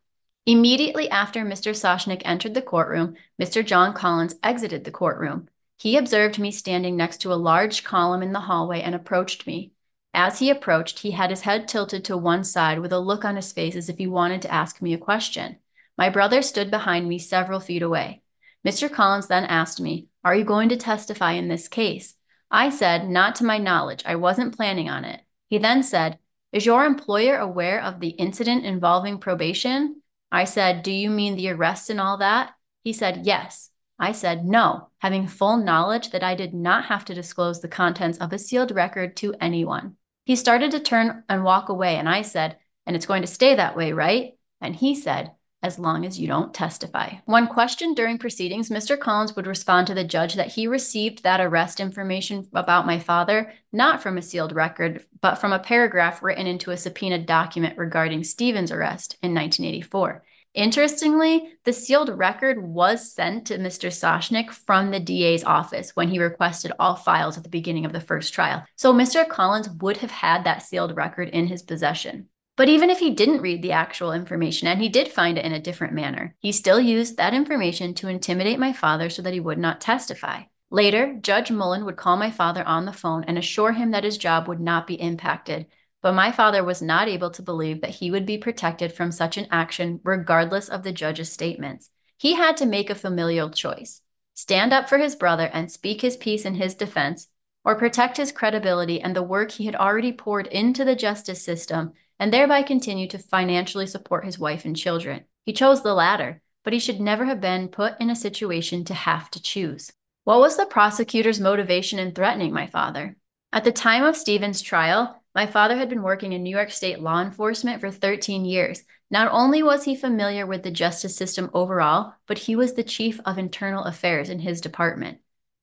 Immediately 0.46 1.10
after 1.10 1.44
Mr. 1.44 1.70
Soshnick 1.70 2.22
entered 2.24 2.54
the 2.54 2.60
courtroom, 2.60 3.14
Mr. 3.40 3.64
John 3.64 3.94
Collins 3.94 4.34
exited 4.42 4.82
the 4.82 4.90
courtroom. 4.90 5.48
He 5.78 5.96
observed 5.96 6.38
me 6.38 6.50
standing 6.50 6.96
next 6.96 7.18
to 7.18 7.32
a 7.32 7.34
large 7.34 7.84
column 7.84 8.22
in 8.22 8.32
the 8.32 8.40
hallway 8.40 8.80
and 8.80 8.94
approached 8.94 9.46
me. 9.46 9.72
As 10.14 10.38
he 10.38 10.48
approached, 10.48 11.00
he 11.00 11.10
had 11.10 11.28
his 11.28 11.42
head 11.42 11.68
tilted 11.68 12.04
to 12.06 12.16
one 12.16 12.44
side 12.44 12.78
with 12.78 12.92
a 12.92 12.98
look 12.98 13.24
on 13.26 13.36
his 13.36 13.52
face 13.52 13.76
as 13.76 13.90
if 13.90 13.98
he 13.98 14.06
wanted 14.06 14.40
to 14.42 14.52
ask 14.52 14.80
me 14.80 14.94
a 14.94 14.98
question. 14.98 15.58
My 15.98 16.08
brother 16.08 16.40
stood 16.40 16.70
behind 16.70 17.06
me 17.06 17.18
several 17.18 17.60
feet 17.60 17.82
away. 17.82 18.22
Mr. 18.66 18.90
Collins 18.90 19.26
then 19.26 19.44
asked 19.44 19.78
me, 19.78 20.08
Are 20.24 20.34
you 20.34 20.44
going 20.44 20.70
to 20.70 20.76
testify 20.76 21.32
in 21.32 21.48
this 21.48 21.68
case? 21.68 22.16
I 22.50 22.70
said, 22.70 23.08
Not 23.08 23.34
to 23.36 23.44
my 23.44 23.58
knowledge. 23.58 24.02
I 24.06 24.16
wasn't 24.16 24.56
planning 24.56 24.88
on 24.88 25.04
it. 25.04 25.20
He 25.48 25.58
then 25.58 25.82
said, 25.82 26.18
Is 26.52 26.64
your 26.64 26.86
employer 26.86 27.36
aware 27.36 27.82
of 27.82 28.00
the 28.00 28.08
incident 28.08 28.64
involving 28.64 29.18
probation? 29.18 30.02
I 30.32 30.44
said, 30.44 30.82
Do 30.82 30.90
you 30.90 31.10
mean 31.10 31.36
the 31.36 31.50
arrest 31.50 31.90
and 31.90 32.00
all 32.00 32.16
that? 32.16 32.54
He 32.82 32.92
said, 32.92 33.26
Yes. 33.26 33.70
I 33.98 34.12
said 34.12 34.44
no, 34.44 34.90
having 34.98 35.26
full 35.26 35.56
knowledge 35.56 36.10
that 36.10 36.22
I 36.22 36.34
did 36.34 36.52
not 36.52 36.84
have 36.86 37.04
to 37.06 37.14
disclose 37.14 37.60
the 37.60 37.68
contents 37.68 38.18
of 38.18 38.32
a 38.32 38.38
sealed 38.38 38.70
record 38.70 39.16
to 39.18 39.34
anyone. 39.40 39.96
He 40.24 40.36
started 40.36 40.72
to 40.72 40.80
turn 40.80 41.24
and 41.28 41.44
walk 41.44 41.68
away, 41.68 41.96
and 41.96 42.08
I 42.08 42.22
said, 42.22 42.58
And 42.84 42.94
it's 42.94 43.06
going 43.06 43.22
to 43.22 43.28
stay 43.28 43.54
that 43.54 43.76
way, 43.76 43.92
right? 43.92 44.34
And 44.60 44.74
he 44.74 44.94
said, 44.94 45.32
as 45.62 45.78
long 45.78 46.04
as 46.04 46.18
you 46.18 46.28
don't 46.28 46.54
testify. 46.54 47.12
When 47.24 47.48
questioned 47.48 47.96
during 47.96 48.18
proceedings, 48.18 48.68
Mr. 48.68 48.98
Collins 48.98 49.34
would 49.34 49.48
respond 49.48 49.88
to 49.88 49.94
the 49.94 50.04
judge 50.04 50.34
that 50.34 50.52
he 50.52 50.66
received 50.66 51.22
that 51.22 51.40
arrest 51.40 51.80
information 51.80 52.46
about 52.54 52.86
my 52.86 52.98
father 52.98 53.52
not 53.72 54.02
from 54.02 54.16
a 54.16 54.22
sealed 54.22 54.52
record, 54.52 55.04
but 55.20 55.36
from 55.36 55.52
a 55.52 55.58
paragraph 55.58 56.22
written 56.22 56.46
into 56.46 56.70
a 56.70 56.76
subpoenaed 56.76 57.26
document 57.26 57.76
regarding 57.78 58.22
Stephen's 58.22 58.70
arrest 58.70 59.16
in 59.22 59.34
1984. 59.34 60.22
Interestingly, 60.56 61.52
the 61.64 61.72
sealed 61.74 62.08
record 62.08 62.62
was 62.62 63.12
sent 63.12 63.46
to 63.48 63.58
Mr. 63.58 63.92
Soshnick 63.92 64.50
from 64.50 64.90
the 64.90 64.98
DA's 64.98 65.44
office 65.44 65.94
when 65.94 66.08
he 66.08 66.18
requested 66.18 66.72
all 66.78 66.96
files 66.96 67.36
at 67.36 67.42
the 67.42 67.50
beginning 67.50 67.84
of 67.84 67.92
the 67.92 68.00
first 68.00 68.32
trial. 68.32 68.64
So 68.74 68.94
Mr. 68.94 69.28
Collins 69.28 69.68
would 69.68 69.98
have 69.98 70.10
had 70.10 70.44
that 70.44 70.62
sealed 70.62 70.96
record 70.96 71.28
in 71.28 71.46
his 71.46 71.62
possession. 71.62 72.28
But 72.56 72.70
even 72.70 72.88
if 72.88 72.98
he 72.98 73.10
didn't 73.10 73.42
read 73.42 73.60
the 73.60 73.72
actual 73.72 74.12
information 74.12 74.66
and 74.66 74.80
he 74.80 74.88
did 74.88 75.08
find 75.08 75.36
it 75.36 75.44
in 75.44 75.52
a 75.52 75.60
different 75.60 75.92
manner, 75.92 76.34
he 76.38 76.52
still 76.52 76.80
used 76.80 77.18
that 77.18 77.34
information 77.34 77.92
to 77.92 78.08
intimidate 78.08 78.58
my 78.58 78.72
father 78.72 79.10
so 79.10 79.20
that 79.20 79.34
he 79.34 79.40
would 79.40 79.58
not 79.58 79.82
testify. 79.82 80.40
Later, 80.70 81.18
Judge 81.20 81.50
Mullen 81.50 81.84
would 81.84 81.96
call 81.96 82.16
my 82.16 82.30
father 82.30 82.66
on 82.66 82.86
the 82.86 82.94
phone 82.94 83.24
and 83.24 83.36
assure 83.36 83.72
him 83.72 83.90
that 83.90 84.04
his 84.04 84.16
job 84.16 84.48
would 84.48 84.60
not 84.60 84.86
be 84.86 84.94
impacted 84.94 85.66
but 86.06 86.14
my 86.14 86.30
father 86.30 86.62
was 86.62 86.80
not 86.80 87.08
able 87.08 87.32
to 87.32 87.42
believe 87.42 87.80
that 87.80 87.90
he 87.90 88.12
would 88.12 88.24
be 88.24 88.38
protected 88.38 88.92
from 88.92 89.10
such 89.10 89.36
an 89.36 89.48
action 89.50 89.98
regardless 90.04 90.68
of 90.68 90.84
the 90.84 90.92
judge's 90.92 91.32
statements. 91.32 91.90
He 92.16 92.34
had 92.34 92.56
to 92.58 92.64
make 92.64 92.90
a 92.90 92.94
familial 92.94 93.50
choice 93.50 94.02
stand 94.32 94.72
up 94.72 94.88
for 94.88 94.98
his 94.98 95.16
brother 95.16 95.50
and 95.52 95.68
speak 95.68 96.00
his 96.00 96.16
piece 96.16 96.44
in 96.44 96.54
his 96.54 96.76
defense, 96.76 97.26
or 97.64 97.74
protect 97.74 98.18
his 98.18 98.30
credibility 98.30 99.00
and 99.00 99.16
the 99.16 99.22
work 99.24 99.50
he 99.50 99.66
had 99.66 99.74
already 99.74 100.12
poured 100.12 100.46
into 100.46 100.84
the 100.84 100.94
justice 100.94 101.44
system 101.44 101.92
and 102.20 102.32
thereby 102.32 102.62
continue 102.62 103.08
to 103.08 103.18
financially 103.18 103.88
support 103.88 104.24
his 104.24 104.38
wife 104.38 104.64
and 104.64 104.76
children. 104.76 105.24
He 105.42 105.52
chose 105.52 105.82
the 105.82 105.92
latter, 105.92 106.40
but 106.62 106.72
he 106.72 106.78
should 106.78 107.00
never 107.00 107.24
have 107.24 107.40
been 107.40 107.66
put 107.66 107.94
in 107.98 108.10
a 108.10 108.14
situation 108.14 108.84
to 108.84 108.94
have 108.94 109.28
to 109.32 109.42
choose. 109.42 109.90
What 110.22 110.38
was 110.38 110.56
the 110.56 110.66
prosecutor's 110.66 111.40
motivation 111.40 111.98
in 111.98 112.12
threatening 112.12 112.52
my 112.52 112.68
father? 112.68 113.16
At 113.52 113.64
the 113.64 113.72
time 113.72 114.04
of 114.04 114.16
Stephen's 114.16 114.60
trial, 114.60 115.20
my 115.36 115.46
father 115.46 115.76
had 115.76 115.90
been 115.90 116.02
working 116.02 116.32
in 116.32 116.42
New 116.42 116.56
York 116.56 116.70
State 116.70 116.98
law 116.98 117.20
enforcement 117.20 117.78
for 117.78 117.90
13 117.90 118.46
years. 118.46 118.82
Not 119.10 119.30
only 119.30 119.62
was 119.62 119.84
he 119.84 119.94
familiar 119.94 120.46
with 120.46 120.62
the 120.62 120.70
justice 120.70 121.14
system 121.14 121.50
overall, 121.52 122.14
but 122.26 122.38
he 122.38 122.56
was 122.56 122.72
the 122.72 122.82
chief 122.82 123.20
of 123.26 123.36
internal 123.36 123.84
affairs 123.84 124.30
in 124.30 124.38
his 124.38 124.62
department. 124.62 125.18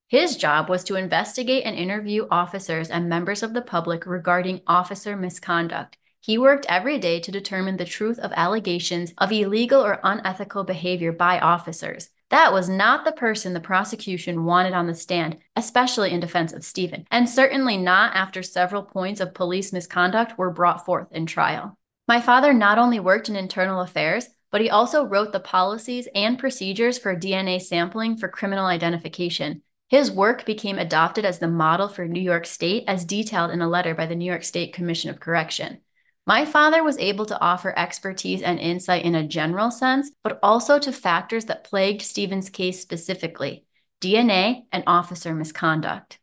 His 0.08 0.38
job 0.38 0.70
was 0.70 0.84
to 0.84 0.96
investigate 0.96 1.65
and 1.65 1.75
interview 1.75 2.27
officers 2.30 2.92
and 2.92 3.10
members 3.10 3.42
of 3.42 3.53
the 3.53 3.63
public 3.63 4.06
regarding 4.06 4.62
officer 4.68 5.18
misconduct. 5.18 5.98
He 6.20 6.38
worked 6.38 6.68
every 6.70 7.00
day 7.00 7.20
to 7.22 7.32
determine 7.32 7.77
the 7.77 7.84
truth 7.84 8.20
of 8.20 8.32
allegations 8.36 9.12
of 9.18 9.32
illegal 9.32 9.84
or 9.84 10.00
unethical 10.03 10.65
behavior 10.65 11.12
by 11.12 11.39
officers. 11.39 12.12
That 12.34 12.52
was 12.52 12.68
not 12.68 13.06
the 13.06 13.12
person 13.12 13.54
the 13.54 13.60
prosecution 13.60 14.44
wanted 14.44 14.74
on 14.74 14.88
the 14.88 14.96
stand, 14.96 15.38
especially 15.56 16.10
in 16.10 16.20
defense 16.20 16.52
of 16.52 16.63
Stephen, 16.63 17.06
and 17.12 17.30
certainly 17.30 17.78
not 17.78 18.16
after 18.16 18.42
several 18.42 18.82
points 18.82 19.22
of 19.22 19.36
police 19.36 19.72
misconduct 19.72 20.36
were 20.36 20.50
brought 20.50 20.84
forth 20.84 21.12
in 21.12 21.28
trial. 21.28 21.78
My 22.08 22.20
father 22.20 22.52
not 22.52 22.80
only 22.80 23.00
worked 23.00 23.30
in 23.30 23.36
internal 23.36 23.82
affairs, 23.82 24.30
but 24.50 24.62
he 24.62 24.72
also 24.72 25.04
wrote 25.06 25.32
the 25.32 25.40
policies 25.40 26.08
and 26.16 26.40
procedures 26.40 26.98
for 26.98 27.16
DNA 27.16 27.62
sampling 27.62 28.18
for 28.18 28.28
criminal 28.30 28.66
identification. 28.66 29.62
His 29.90 30.10
work 30.10 30.44
became 30.44 30.80
adopted 30.80 31.25
as 31.25 31.38
the 31.38 31.48
model 31.48 31.88
for 31.88 32.08
New 32.08 32.20
York 32.20 32.48
State, 32.48 32.86
as 32.88 33.06
detailed 33.06 33.52
in 33.52 33.62
a 33.62 33.70
letter 33.70 33.94
by 33.94 34.08
the 34.08 34.16
New 34.16 34.25
York 34.25 34.44
State 34.44 34.74
Commission 34.74 35.12
of 35.12 35.20
Correction. 35.20 35.82
My 36.25 36.46
father 36.46 36.84
was 36.84 36.98
able 37.00 37.25
to 37.25 37.39
offer 37.42 37.77
expertise 37.77 38.42
and 38.42 38.58
insight 38.58 39.03
in 39.03 39.15
a 39.15 39.27
general 39.27 39.72
sense, 39.72 40.10
but 40.24 40.39
also 40.42 40.80
to 40.80 40.94
factors 40.94 41.46
that 41.46 41.65
plagued 41.65 42.01
Stephen's 42.01 42.50
case 42.50 42.82
specifically 42.82 43.65
DNA 44.00 44.65
and 44.72 44.84
officer 44.88 45.34
misconduct. 45.34 46.20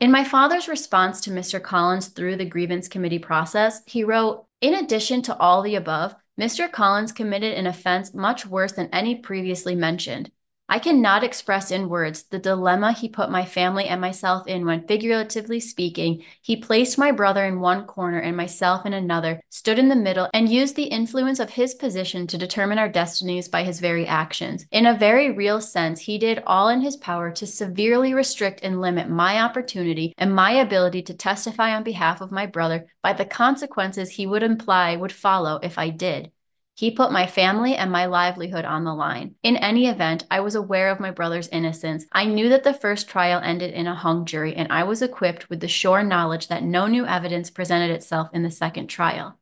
In 0.00 0.10
my 0.10 0.24
father's 0.24 0.68
response 0.68 1.20
to 1.22 1.30
Mr. 1.30 1.62
Collins 1.62 2.08
through 2.08 2.36
the 2.36 2.44
grievance 2.44 2.88
committee 2.88 3.18
process, 3.18 3.82
he 3.86 4.04
wrote 4.04 4.46
In 4.60 4.74
addition 4.74 5.22
to 5.22 5.36
all 5.36 5.62
the 5.62 5.76
above, 5.76 6.14
Mr. 6.38 6.70
Collins 6.70 7.12
committed 7.12 7.54
an 7.54 7.66
offense 7.66 8.14
much 8.14 8.46
worse 8.46 8.72
than 8.72 8.88
any 8.92 9.16
previously 9.16 9.74
mentioned. 9.74 10.30
I 10.70 10.78
cannot 10.78 11.24
express 11.24 11.70
in 11.70 11.88
words 11.88 12.24
the 12.24 12.38
dilemma 12.38 12.92
he 12.92 13.08
put 13.08 13.30
my 13.30 13.46
family 13.46 13.86
and 13.86 14.02
myself 14.02 14.46
in 14.46 14.66
when, 14.66 14.86
figuratively 14.86 15.60
speaking, 15.60 16.22
he 16.42 16.56
placed 16.56 16.98
my 16.98 17.10
brother 17.10 17.46
in 17.46 17.60
one 17.60 17.86
corner 17.86 18.18
and 18.18 18.36
myself 18.36 18.84
in 18.84 18.92
another, 18.92 19.40
stood 19.48 19.78
in 19.78 19.88
the 19.88 19.96
middle, 19.96 20.28
and 20.34 20.50
used 20.50 20.76
the 20.76 20.84
influence 20.84 21.40
of 21.40 21.48
his 21.48 21.74
position 21.74 22.26
to 22.26 22.36
determine 22.36 22.78
our 22.78 22.88
destinies 22.90 23.48
by 23.48 23.62
his 23.62 23.80
very 23.80 24.06
actions. 24.06 24.66
In 24.70 24.84
a 24.84 24.92
very 24.92 25.30
real 25.30 25.62
sense, 25.62 26.00
he 26.00 26.18
did 26.18 26.42
all 26.46 26.68
in 26.68 26.82
his 26.82 26.98
power 26.98 27.30
to 27.30 27.46
severely 27.46 28.12
restrict 28.12 28.60
and 28.62 28.82
limit 28.82 29.08
my 29.08 29.40
opportunity 29.40 30.12
and 30.18 30.34
my 30.34 30.50
ability 30.50 31.00
to 31.04 31.14
testify 31.14 31.74
on 31.74 31.82
behalf 31.82 32.20
of 32.20 32.30
my 32.30 32.44
brother 32.44 32.86
by 33.02 33.14
the 33.14 33.24
consequences 33.24 34.10
he 34.10 34.26
would 34.26 34.42
imply 34.42 34.96
would 34.96 35.12
follow 35.12 35.58
if 35.62 35.78
I 35.78 35.88
did. 35.88 36.30
He 36.78 36.92
put 36.92 37.10
my 37.10 37.26
family 37.26 37.74
and 37.74 37.90
my 37.90 38.06
livelihood 38.06 38.64
on 38.64 38.84
the 38.84 38.94
line. 38.94 39.34
In 39.42 39.56
any 39.56 39.88
event, 39.88 40.24
I 40.30 40.38
was 40.38 40.54
aware 40.54 40.90
of 40.90 41.00
my 41.00 41.10
brother's 41.10 41.48
innocence. 41.48 42.06
I 42.12 42.24
knew 42.24 42.48
that 42.50 42.62
the 42.62 42.72
first 42.72 43.08
trial 43.08 43.40
ended 43.42 43.74
in 43.74 43.88
a 43.88 43.96
hung 43.96 44.24
jury, 44.24 44.54
and 44.54 44.70
I 44.70 44.84
was 44.84 45.02
equipped 45.02 45.50
with 45.50 45.58
the 45.58 45.66
sure 45.66 46.04
knowledge 46.04 46.46
that 46.46 46.62
no 46.62 46.86
new 46.86 47.04
evidence 47.04 47.50
presented 47.50 47.90
itself 47.90 48.28
in 48.32 48.44
the 48.44 48.50
second 48.52 48.86
trial. 48.86 49.36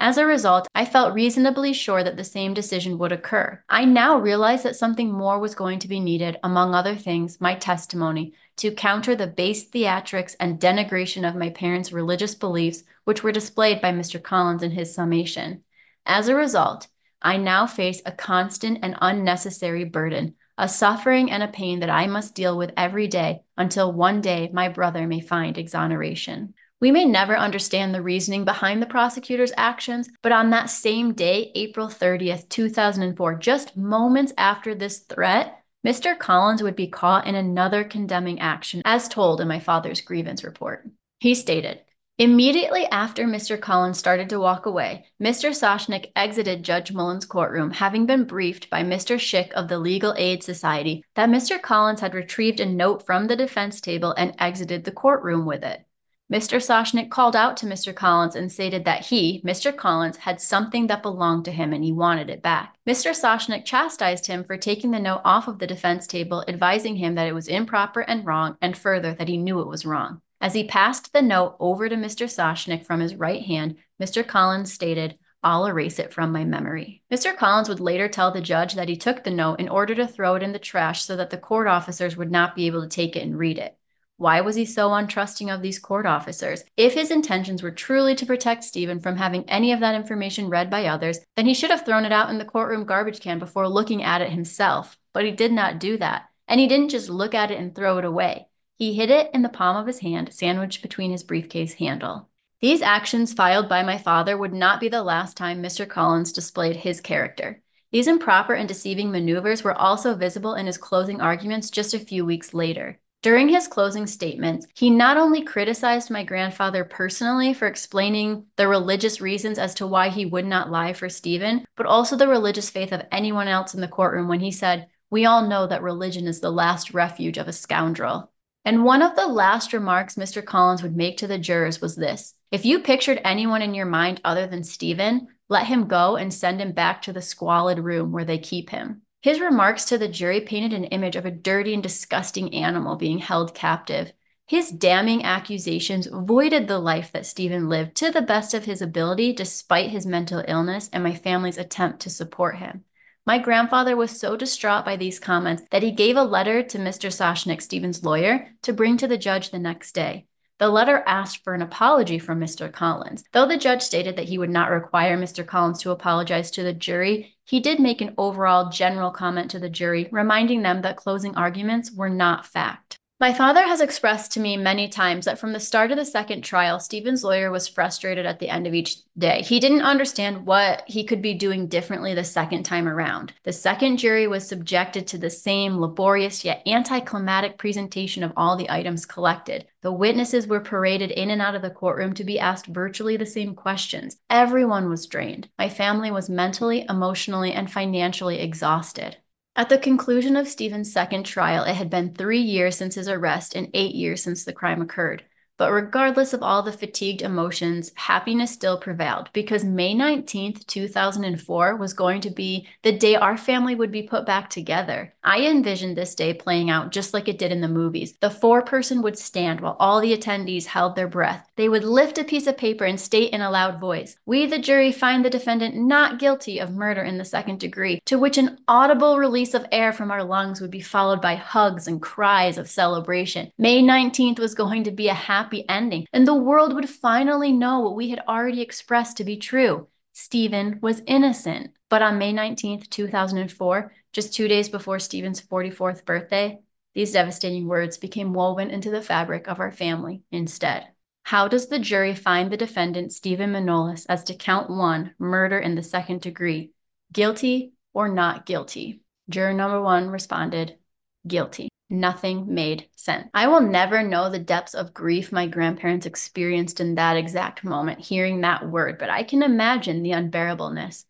As 0.00 0.18
a 0.18 0.26
result, 0.26 0.66
I 0.74 0.84
felt 0.84 1.14
reasonably 1.14 1.72
sure 1.74 2.02
that 2.02 2.16
the 2.16 2.24
same 2.24 2.54
decision 2.54 2.98
would 2.98 3.12
occur. 3.12 3.62
I 3.68 3.84
now 3.84 4.18
realized 4.18 4.64
that 4.64 4.74
something 4.74 5.12
more 5.12 5.38
was 5.38 5.54
going 5.54 5.78
to 5.78 5.88
be 5.88 6.00
needed, 6.00 6.38
among 6.42 6.74
other 6.74 6.96
things, 6.96 7.40
my 7.40 7.54
testimony, 7.54 8.32
to 8.56 8.72
counter 8.72 9.14
the 9.14 9.28
base 9.28 9.70
theatrics 9.70 10.34
and 10.40 10.58
denigration 10.58 11.22
of 11.22 11.36
my 11.36 11.50
parents' 11.50 11.92
religious 11.92 12.34
beliefs, 12.34 12.82
which 13.04 13.22
were 13.22 13.30
displayed 13.30 13.80
by 13.80 13.92
Mr. 13.92 14.20
Collins 14.20 14.64
in 14.64 14.72
his 14.72 14.92
summation. 14.92 15.62
As 16.06 16.28
a 16.28 16.34
result, 16.34 16.88
I 17.22 17.36
now 17.36 17.66
face 17.66 18.00
a 18.06 18.12
constant 18.12 18.78
and 18.82 18.96
unnecessary 19.00 19.84
burden, 19.84 20.34
a 20.56 20.68
suffering 20.68 21.30
and 21.30 21.42
a 21.42 21.48
pain 21.48 21.80
that 21.80 21.90
I 21.90 22.06
must 22.06 22.34
deal 22.34 22.56
with 22.56 22.72
every 22.76 23.06
day 23.06 23.42
until 23.56 23.92
one 23.92 24.20
day 24.20 24.50
my 24.52 24.68
brother 24.68 25.06
may 25.06 25.20
find 25.20 25.56
exoneration. 25.56 26.54
We 26.80 26.90
may 26.90 27.04
never 27.04 27.36
understand 27.36 27.94
the 27.94 28.00
reasoning 28.02 28.46
behind 28.46 28.80
the 28.80 28.86
prosecutor's 28.86 29.52
actions, 29.56 30.08
but 30.22 30.32
on 30.32 30.48
that 30.50 30.70
same 30.70 31.12
day, 31.12 31.52
April 31.54 31.88
30th, 31.88 32.48
2004, 32.48 33.34
just 33.34 33.76
moments 33.76 34.32
after 34.38 34.74
this 34.74 35.00
threat, 35.00 35.62
Mr. 35.86 36.18
Collins 36.18 36.62
would 36.62 36.76
be 36.76 36.86
caught 36.86 37.26
in 37.26 37.34
another 37.34 37.84
condemning 37.84 38.40
action, 38.40 38.80
as 38.84 39.08
told 39.08 39.40
in 39.40 39.48
my 39.48 39.60
father's 39.60 40.00
grievance 40.00 40.42
report. 40.42 40.88
He 41.18 41.34
stated, 41.34 41.80
Immediately 42.20 42.84
after 42.90 43.24
Mr. 43.24 43.58
Collins 43.58 43.96
started 43.96 44.28
to 44.28 44.38
walk 44.38 44.66
away, 44.66 45.06
Mr. 45.22 45.54
Soshnick 45.54 46.12
exited 46.14 46.62
Judge 46.62 46.92
Mullen's 46.92 47.24
courtroom, 47.24 47.70
having 47.70 48.04
been 48.04 48.24
briefed 48.24 48.68
by 48.68 48.82
Mr. 48.82 49.16
Schick 49.16 49.50
of 49.52 49.68
the 49.68 49.78
Legal 49.78 50.12
Aid 50.18 50.42
Society 50.42 51.02
that 51.14 51.30
Mr. 51.30 51.58
Collins 51.58 52.00
had 52.02 52.12
retrieved 52.12 52.60
a 52.60 52.66
note 52.66 53.06
from 53.06 53.26
the 53.26 53.36
defense 53.36 53.80
table 53.80 54.12
and 54.18 54.34
exited 54.38 54.84
the 54.84 54.92
courtroom 54.92 55.46
with 55.46 55.64
it. 55.64 55.86
Mr. 56.30 56.60
Soshnick 56.60 57.08
called 57.08 57.34
out 57.34 57.56
to 57.56 57.64
Mr. 57.64 57.94
Collins 57.94 58.36
and 58.36 58.52
stated 58.52 58.84
that 58.84 59.06
he, 59.06 59.40
Mr. 59.42 59.74
Collins, 59.74 60.18
had 60.18 60.42
something 60.42 60.88
that 60.88 61.02
belonged 61.02 61.46
to 61.46 61.52
him 61.52 61.72
and 61.72 61.82
he 61.82 61.90
wanted 61.90 62.28
it 62.28 62.42
back. 62.42 62.76
Mr. 62.86 63.18
Soshnick 63.18 63.64
chastised 63.64 64.26
him 64.26 64.44
for 64.44 64.58
taking 64.58 64.90
the 64.90 65.00
note 65.00 65.22
off 65.24 65.48
of 65.48 65.58
the 65.58 65.66
defense 65.66 66.06
table, 66.06 66.44
advising 66.46 66.96
him 66.96 67.14
that 67.14 67.28
it 67.28 67.34
was 67.34 67.48
improper 67.48 68.02
and 68.02 68.26
wrong, 68.26 68.58
and 68.60 68.76
further 68.76 69.14
that 69.14 69.28
he 69.28 69.38
knew 69.38 69.60
it 69.60 69.68
was 69.68 69.86
wrong. 69.86 70.20
As 70.40 70.54
he 70.54 70.64
passed 70.64 71.12
the 71.12 71.20
note 71.20 71.56
over 71.60 71.88
to 71.88 71.96
Mr. 71.96 72.26
Soshnick 72.26 72.86
from 72.86 73.00
his 73.00 73.14
right 73.14 73.42
hand, 73.42 73.76
Mr. 74.00 74.26
Collins 74.26 74.72
stated, 74.72 75.18
I'll 75.42 75.66
erase 75.66 75.98
it 75.98 76.12
from 76.12 76.32
my 76.32 76.44
memory. 76.44 77.02
Mr. 77.10 77.36
Collins 77.36 77.68
would 77.68 77.80
later 77.80 78.08
tell 78.08 78.30
the 78.30 78.40
judge 78.40 78.74
that 78.74 78.88
he 78.88 78.96
took 78.96 79.24
the 79.24 79.30
note 79.30 79.60
in 79.60 79.68
order 79.68 79.94
to 79.94 80.06
throw 80.06 80.34
it 80.34 80.42
in 80.42 80.52
the 80.52 80.58
trash 80.58 81.02
so 81.02 81.16
that 81.16 81.30
the 81.30 81.38
court 81.38 81.66
officers 81.66 82.16
would 82.16 82.30
not 82.30 82.54
be 82.54 82.66
able 82.66 82.82
to 82.82 82.88
take 82.88 83.16
it 83.16 83.22
and 83.22 83.38
read 83.38 83.58
it. 83.58 83.76
Why 84.16 84.42
was 84.42 84.54
he 84.54 84.66
so 84.66 84.90
untrusting 84.90 85.54
of 85.54 85.62
these 85.62 85.78
court 85.78 86.04
officers? 86.04 86.62
If 86.76 86.92
his 86.92 87.10
intentions 87.10 87.62
were 87.62 87.70
truly 87.70 88.14
to 88.16 88.26
protect 88.26 88.64
Stephen 88.64 89.00
from 89.00 89.16
having 89.16 89.48
any 89.48 89.72
of 89.72 89.80
that 89.80 89.94
information 89.94 90.50
read 90.50 90.68
by 90.68 90.86
others, 90.86 91.20
then 91.36 91.46
he 91.46 91.54
should 91.54 91.70
have 91.70 91.86
thrown 91.86 92.04
it 92.04 92.12
out 92.12 92.28
in 92.28 92.36
the 92.36 92.44
courtroom 92.44 92.84
garbage 92.84 93.20
can 93.20 93.38
before 93.38 93.66
looking 93.66 94.02
at 94.02 94.20
it 94.20 94.28
himself. 94.28 94.98
But 95.14 95.24
he 95.24 95.30
did 95.30 95.52
not 95.52 95.80
do 95.80 95.96
that. 95.96 96.26
And 96.48 96.60
he 96.60 96.66
didn't 96.66 96.90
just 96.90 97.08
look 97.08 97.34
at 97.34 97.50
it 97.50 97.58
and 97.58 97.74
throw 97.74 97.96
it 97.96 98.04
away. 98.04 98.49
He 98.80 98.94
hid 98.94 99.10
it 99.10 99.30
in 99.34 99.42
the 99.42 99.50
palm 99.50 99.76
of 99.76 99.86
his 99.86 99.98
hand, 99.98 100.32
sandwiched 100.32 100.80
between 100.80 101.10
his 101.10 101.22
briefcase 101.22 101.74
handle. 101.74 102.30
These 102.62 102.80
actions 102.80 103.34
filed 103.34 103.68
by 103.68 103.82
my 103.82 103.98
father 103.98 104.38
would 104.38 104.54
not 104.54 104.80
be 104.80 104.88
the 104.88 105.02
last 105.02 105.36
time 105.36 105.62
Mr. 105.62 105.86
Collins 105.86 106.32
displayed 106.32 106.76
his 106.76 106.98
character. 106.98 107.60
These 107.92 108.08
improper 108.08 108.54
and 108.54 108.66
deceiving 108.66 109.12
maneuvers 109.12 109.62
were 109.62 109.74
also 109.74 110.14
visible 110.14 110.54
in 110.54 110.64
his 110.64 110.78
closing 110.78 111.20
arguments 111.20 111.68
just 111.68 111.92
a 111.92 111.98
few 111.98 112.24
weeks 112.24 112.54
later. 112.54 112.98
During 113.20 113.50
his 113.50 113.68
closing 113.68 114.06
statements, 114.06 114.66
he 114.74 114.88
not 114.88 115.18
only 115.18 115.42
criticized 115.42 116.10
my 116.10 116.24
grandfather 116.24 116.82
personally 116.82 117.52
for 117.52 117.66
explaining 117.66 118.46
the 118.56 118.66
religious 118.66 119.20
reasons 119.20 119.58
as 119.58 119.74
to 119.74 119.86
why 119.86 120.08
he 120.08 120.24
would 120.24 120.46
not 120.46 120.70
lie 120.70 120.94
for 120.94 121.10
Stephen, 121.10 121.66
but 121.76 121.84
also 121.84 122.16
the 122.16 122.28
religious 122.28 122.70
faith 122.70 122.92
of 122.92 123.02
anyone 123.12 123.46
else 123.46 123.74
in 123.74 123.82
the 123.82 123.88
courtroom 123.88 124.26
when 124.26 124.40
he 124.40 124.50
said, 124.50 124.86
We 125.10 125.26
all 125.26 125.46
know 125.46 125.66
that 125.66 125.82
religion 125.82 126.26
is 126.26 126.40
the 126.40 126.50
last 126.50 126.94
refuge 126.94 127.36
of 127.36 127.46
a 127.46 127.52
scoundrel. 127.52 128.30
And 128.64 128.84
one 128.84 129.00
of 129.00 129.16
the 129.16 129.26
last 129.26 129.72
remarks 129.72 130.16
Mr. 130.16 130.44
Collins 130.44 130.82
would 130.82 130.94
make 130.94 131.16
to 131.18 131.26
the 131.26 131.38
jurors 131.38 131.80
was 131.80 131.96
this 131.96 132.34
If 132.50 132.66
you 132.66 132.80
pictured 132.80 133.20
anyone 133.24 133.62
in 133.62 133.72
your 133.72 133.86
mind 133.86 134.20
other 134.22 134.46
than 134.46 134.64
Stephen, 134.64 135.28
let 135.48 135.66
him 135.66 135.88
go 135.88 136.16
and 136.16 136.32
send 136.32 136.60
him 136.60 136.72
back 136.72 137.00
to 137.02 137.12
the 137.12 137.22
squalid 137.22 137.78
room 137.78 138.12
where 138.12 138.24
they 138.24 138.38
keep 138.38 138.68
him. 138.70 139.02
His 139.22 139.40
remarks 139.40 139.84
to 139.86 139.98
the 139.98 140.08
jury 140.08 140.42
painted 140.42 140.72
an 140.72 140.84
image 140.84 141.16
of 141.16 141.24
a 141.26 141.30
dirty 141.30 141.74
and 141.74 141.82
disgusting 141.82 142.54
animal 142.54 142.96
being 142.96 143.18
held 143.18 143.54
captive. 143.54 144.12
His 144.46 144.70
damning 144.70 145.24
accusations 145.24 146.08
voided 146.10 146.68
the 146.68 146.78
life 146.78 147.12
that 147.12 147.26
Stephen 147.26 147.68
lived 147.68 147.94
to 147.96 148.10
the 148.10 148.22
best 148.22 148.52
of 148.52 148.64
his 148.64 148.82
ability 148.82 149.32
despite 149.32 149.90
his 149.90 150.06
mental 150.06 150.44
illness 150.46 150.90
and 150.92 151.02
my 151.02 151.14
family's 151.14 151.58
attempt 151.58 152.00
to 152.00 152.10
support 152.10 152.56
him. 152.56 152.84
My 153.26 153.38
grandfather 153.38 153.96
was 153.96 154.18
so 154.18 154.34
distraught 154.36 154.84
by 154.84 154.96
these 154.96 155.20
comments 155.20 155.62
that 155.70 155.82
he 155.82 155.90
gave 155.90 156.16
a 156.16 156.22
letter 156.22 156.62
to 156.62 156.78
Mr. 156.78 157.12
Soshnick, 157.12 157.60
Stephen's 157.60 158.02
lawyer, 158.04 158.48
to 158.62 158.72
bring 158.72 158.96
to 158.96 159.06
the 159.06 159.18
judge 159.18 159.50
the 159.50 159.58
next 159.58 159.92
day. 159.92 160.26
The 160.58 160.68
letter 160.68 161.02
asked 161.06 161.42
for 161.42 161.54
an 161.54 161.62
apology 161.62 162.18
from 162.18 162.38
Mr. 162.38 162.70
Collins. 162.70 163.24
Though 163.32 163.46
the 163.46 163.56
judge 163.56 163.82
stated 163.82 164.16
that 164.16 164.28
he 164.28 164.36
would 164.36 164.50
not 164.50 164.70
require 164.70 165.16
Mr. 165.16 165.46
Collins 165.46 165.80
to 165.82 165.90
apologize 165.90 166.50
to 166.52 166.62
the 166.62 166.74
jury, 166.74 167.34
he 167.44 167.60
did 167.60 167.80
make 167.80 168.00
an 168.00 168.14
overall 168.18 168.68
general 168.70 169.10
comment 169.10 169.50
to 169.52 169.58
the 169.58 169.70
jury, 169.70 170.08
reminding 170.12 170.62
them 170.62 170.82
that 170.82 170.96
closing 170.96 171.34
arguments 171.34 171.90
were 171.90 172.10
not 172.10 172.46
fact. 172.46 172.99
My 173.20 173.34
father 173.34 173.60
has 173.60 173.82
expressed 173.82 174.32
to 174.32 174.40
me 174.40 174.56
many 174.56 174.88
times 174.88 175.26
that 175.26 175.38
from 175.38 175.52
the 175.52 175.60
start 175.60 175.90
of 175.90 175.98
the 175.98 176.06
second 176.06 176.40
trial, 176.40 176.80
Stephen's 176.80 177.22
lawyer 177.22 177.50
was 177.50 177.68
frustrated 177.68 178.24
at 178.24 178.38
the 178.38 178.48
end 178.48 178.66
of 178.66 178.72
each 178.72 178.96
day. 179.18 179.42
He 179.42 179.60
didn't 179.60 179.82
understand 179.82 180.46
what 180.46 180.84
he 180.86 181.04
could 181.04 181.20
be 181.20 181.34
doing 181.34 181.66
differently 181.66 182.14
the 182.14 182.24
second 182.24 182.62
time 182.62 182.88
around. 182.88 183.34
The 183.42 183.52
second 183.52 183.98
jury 183.98 184.26
was 184.26 184.48
subjected 184.48 185.06
to 185.08 185.18
the 185.18 185.28
same 185.28 185.78
laborious 185.78 186.46
yet 186.46 186.62
anticlimactic 186.66 187.58
presentation 187.58 188.22
of 188.22 188.32
all 188.38 188.56
the 188.56 188.70
items 188.70 189.04
collected. 189.04 189.66
The 189.82 189.92
witnesses 189.92 190.46
were 190.46 190.60
paraded 190.60 191.10
in 191.10 191.28
and 191.28 191.42
out 191.42 191.54
of 191.54 191.60
the 191.60 191.68
courtroom 191.68 192.14
to 192.14 192.24
be 192.24 192.40
asked 192.40 192.68
virtually 192.68 193.18
the 193.18 193.26
same 193.26 193.54
questions. 193.54 194.16
Everyone 194.30 194.88
was 194.88 195.06
drained. 195.06 195.46
My 195.58 195.68
family 195.68 196.10
was 196.10 196.30
mentally, 196.30 196.86
emotionally, 196.88 197.52
and 197.52 197.70
financially 197.70 198.40
exhausted. 198.40 199.18
At 199.54 199.68
the 199.68 199.78
conclusion 199.78 200.36
of 200.36 200.48
Stephen's 200.48 200.92
second 200.92 201.24
trial, 201.24 201.62
it 201.62 201.74
had 201.74 201.88
been 201.88 202.14
three 202.14 202.40
years 202.40 202.76
since 202.76 202.96
his 202.96 203.08
arrest 203.08 203.54
and 203.54 203.68
eight 203.74 203.94
years 203.94 204.22
since 204.22 204.44
the 204.44 204.52
crime 204.52 204.82
occurred. 204.82 205.24
But 205.60 205.72
regardless 205.72 206.32
of 206.32 206.42
all 206.42 206.62
the 206.62 206.72
fatigued 206.72 207.20
emotions, 207.20 207.92
happiness 207.94 208.50
still 208.50 208.78
prevailed 208.78 209.28
because 209.34 209.62
May 209.62 209.94
19th, 209.94 210.66
2004 210.66 211.76
was 211.76 211.92
going 211.92 212.22
to 212.22 212.30
be 212.30 212.66
the 212.82 212.92
day 212.92 213.14
our 213.14 213.36
family 213.36 213.74
would 213.74 213.92
be 213.92 214.02
put 214.02 214.24
back 214.24 214.48
together. 214.48 215.12
I 215.22 215.42
envisioned 215.42 215.98
this 215.98 216.14
day 216.14 216.32
playing 216.32 216.70
out 216.70 216.92
just 216.92 217.12
like 217.12 217.28
it 217.28 217.36
did 217.36 217.52
in 217.52 217.60
the 217.60 217.68
movies. 217.68 218.14
The 218.20 218.30
foreperson 218.30 219.02
would 219.02 219.18
stand 219.18 219.60
while 219.60 219.76
all 219.78 220.00
the 220.00 220.16
attendees 220.16 220.64
held 220.64 220.96
their 220.96 221.06
breath. 221.06 221.50
They 221.56 221.68
would 221.68 221.84
lift 221.84 222.16
a 222.16 222.24
piece 222.24 222.46
of 222.46 222.56
paper 222.56 222.86
and 222.86 222.98
state 222.98 223.34
in 223.34 223.42
a 223.42 223.50
loud 223.50 223.78
voice, 223.78 224.16
We, 224.24 224.46
the 224.46 224.58
jury, 224.58 224.92
find 224.92 225.22
the 225.22 225.28
defendant 225.28 225.76
not 225.76 226.18
guilty 226.18 226.58
of 226.58 226.72
murder 226.72 227.02
in 227.02 227.18
the 227.18 227.24
second 227.26 227.60
degree, 227.60 228.00
to 228.06 228.18
which 228.18 228.38
an 228.38 228.56
audible 228.66 229.18
release 229.18 229.52
of 229.52 229.66
air 229.70 229.92
from 229.92 230.10
our 230.10 230.24
lungs 230.24 230.62
would 230.62 230.70
be 230.70 230.80
followed 230.80 231.20
by 231.20 231.34
hugs 231.34 231.86
and 231.86 232.00
cries 232.00 232.56
of 232.56 232.66
celebration. 232.66 233.52
May 233.58 233.82
19th 233.82 234.38
was 234.38 234.54
going 234.54 234.84
to 234.84 234.90
be 234.90 235.08
a 235.08 235.14
happy 235.14 235.49
happy 235.50 235.68
ending, 235.68 236.06
and 236.12 236.28
the 236.28 236.34
world 236.34 236.72
would 236.72 236.88
finally 236.88 237.50
know 237.50 237.80
what 237.80 237.96
we 237.96 238.08
had 238.08 238.22
already 238.28 238.60
expressed 238.60 239.16
to 239.16 239.24
be 239.24 239.36
true. 239.36 239.88
Stephen 240.12 240.78
was 240.80 241.02
innocent. 241.08 241.72
But 241.88 242.02
on 242.02 242.18
May 242.18 242.32
19th, 242.32 242.88
2004, 242.88 243.92
just 244.12 244.32
two 244.32 244.46
days 244.46 244.68
before 244.68 245.00
Stephen's 245.00 245.40
44th 245.40 246.04
birthday, 246.04 246.60
these 246.94 247.10
devastating 247.10 247.66
words 247.66 247.98
became 247.98 248.32
woven 248.32 248.70
into 248.70 248.92
the 248.92 249.02
fabric 249.02 249.48
of 249.48 249.58
our 249.58 249.72
family 249.72 250.22
instead. 250.30 250.86
How 251.24 251.48
does 251.48 251.66
the 251.66 251.80
jury 251.80 252.14
find 252.14 252.48
the 252.48 252.56
defendant, 252.56 253.12
Stephen 253.12 253.50
Manolis, 253.50 254.06
as 254.08 254.22
to 254.24 254.36
count 254.36 254.70
one, 254.70 255.14
murder 255.18 255.58
in 255.58 255.74
the 255.74 255.82
second 255.82 256.20
degree? 256.20 256.70
Guilty 257.12 257.72
or 257.92 258.08
not 258.08 258.46
guilty? 258.46 259.02
Juror 259.28 259.52
number 259.52 259.82
one 259.82 260.10
responded, 260.10 260.78
guilty. 261.26 261.69
Nothing 261.90 262.54
made 262.54 262.88
sense. 262.96 263.28
I 263.34 263.48
will 263.48 263.60
never 263.60 264.02
know 264.02 264.30
the 264.30 264.38
depths 264.38 264.74
of 264.74 264.94
grief 264.94 265.30
my 265.32 265.46
grandparents 265.46 266.06
experienced 266.06 266.80
in 266.80 266.94
that 266.94 267.18
exact 267.18 267.64
moment, 267.64 268.00
hearing 268.00 268.40
that 268.40 268.70
word, 268.70 268.96
but 268.98 269.10
I 269.10 269.24
can 269.24 269.42
imagine 269.42 270.02
the 270.02 270.12
unbearableness. 270.12 271.04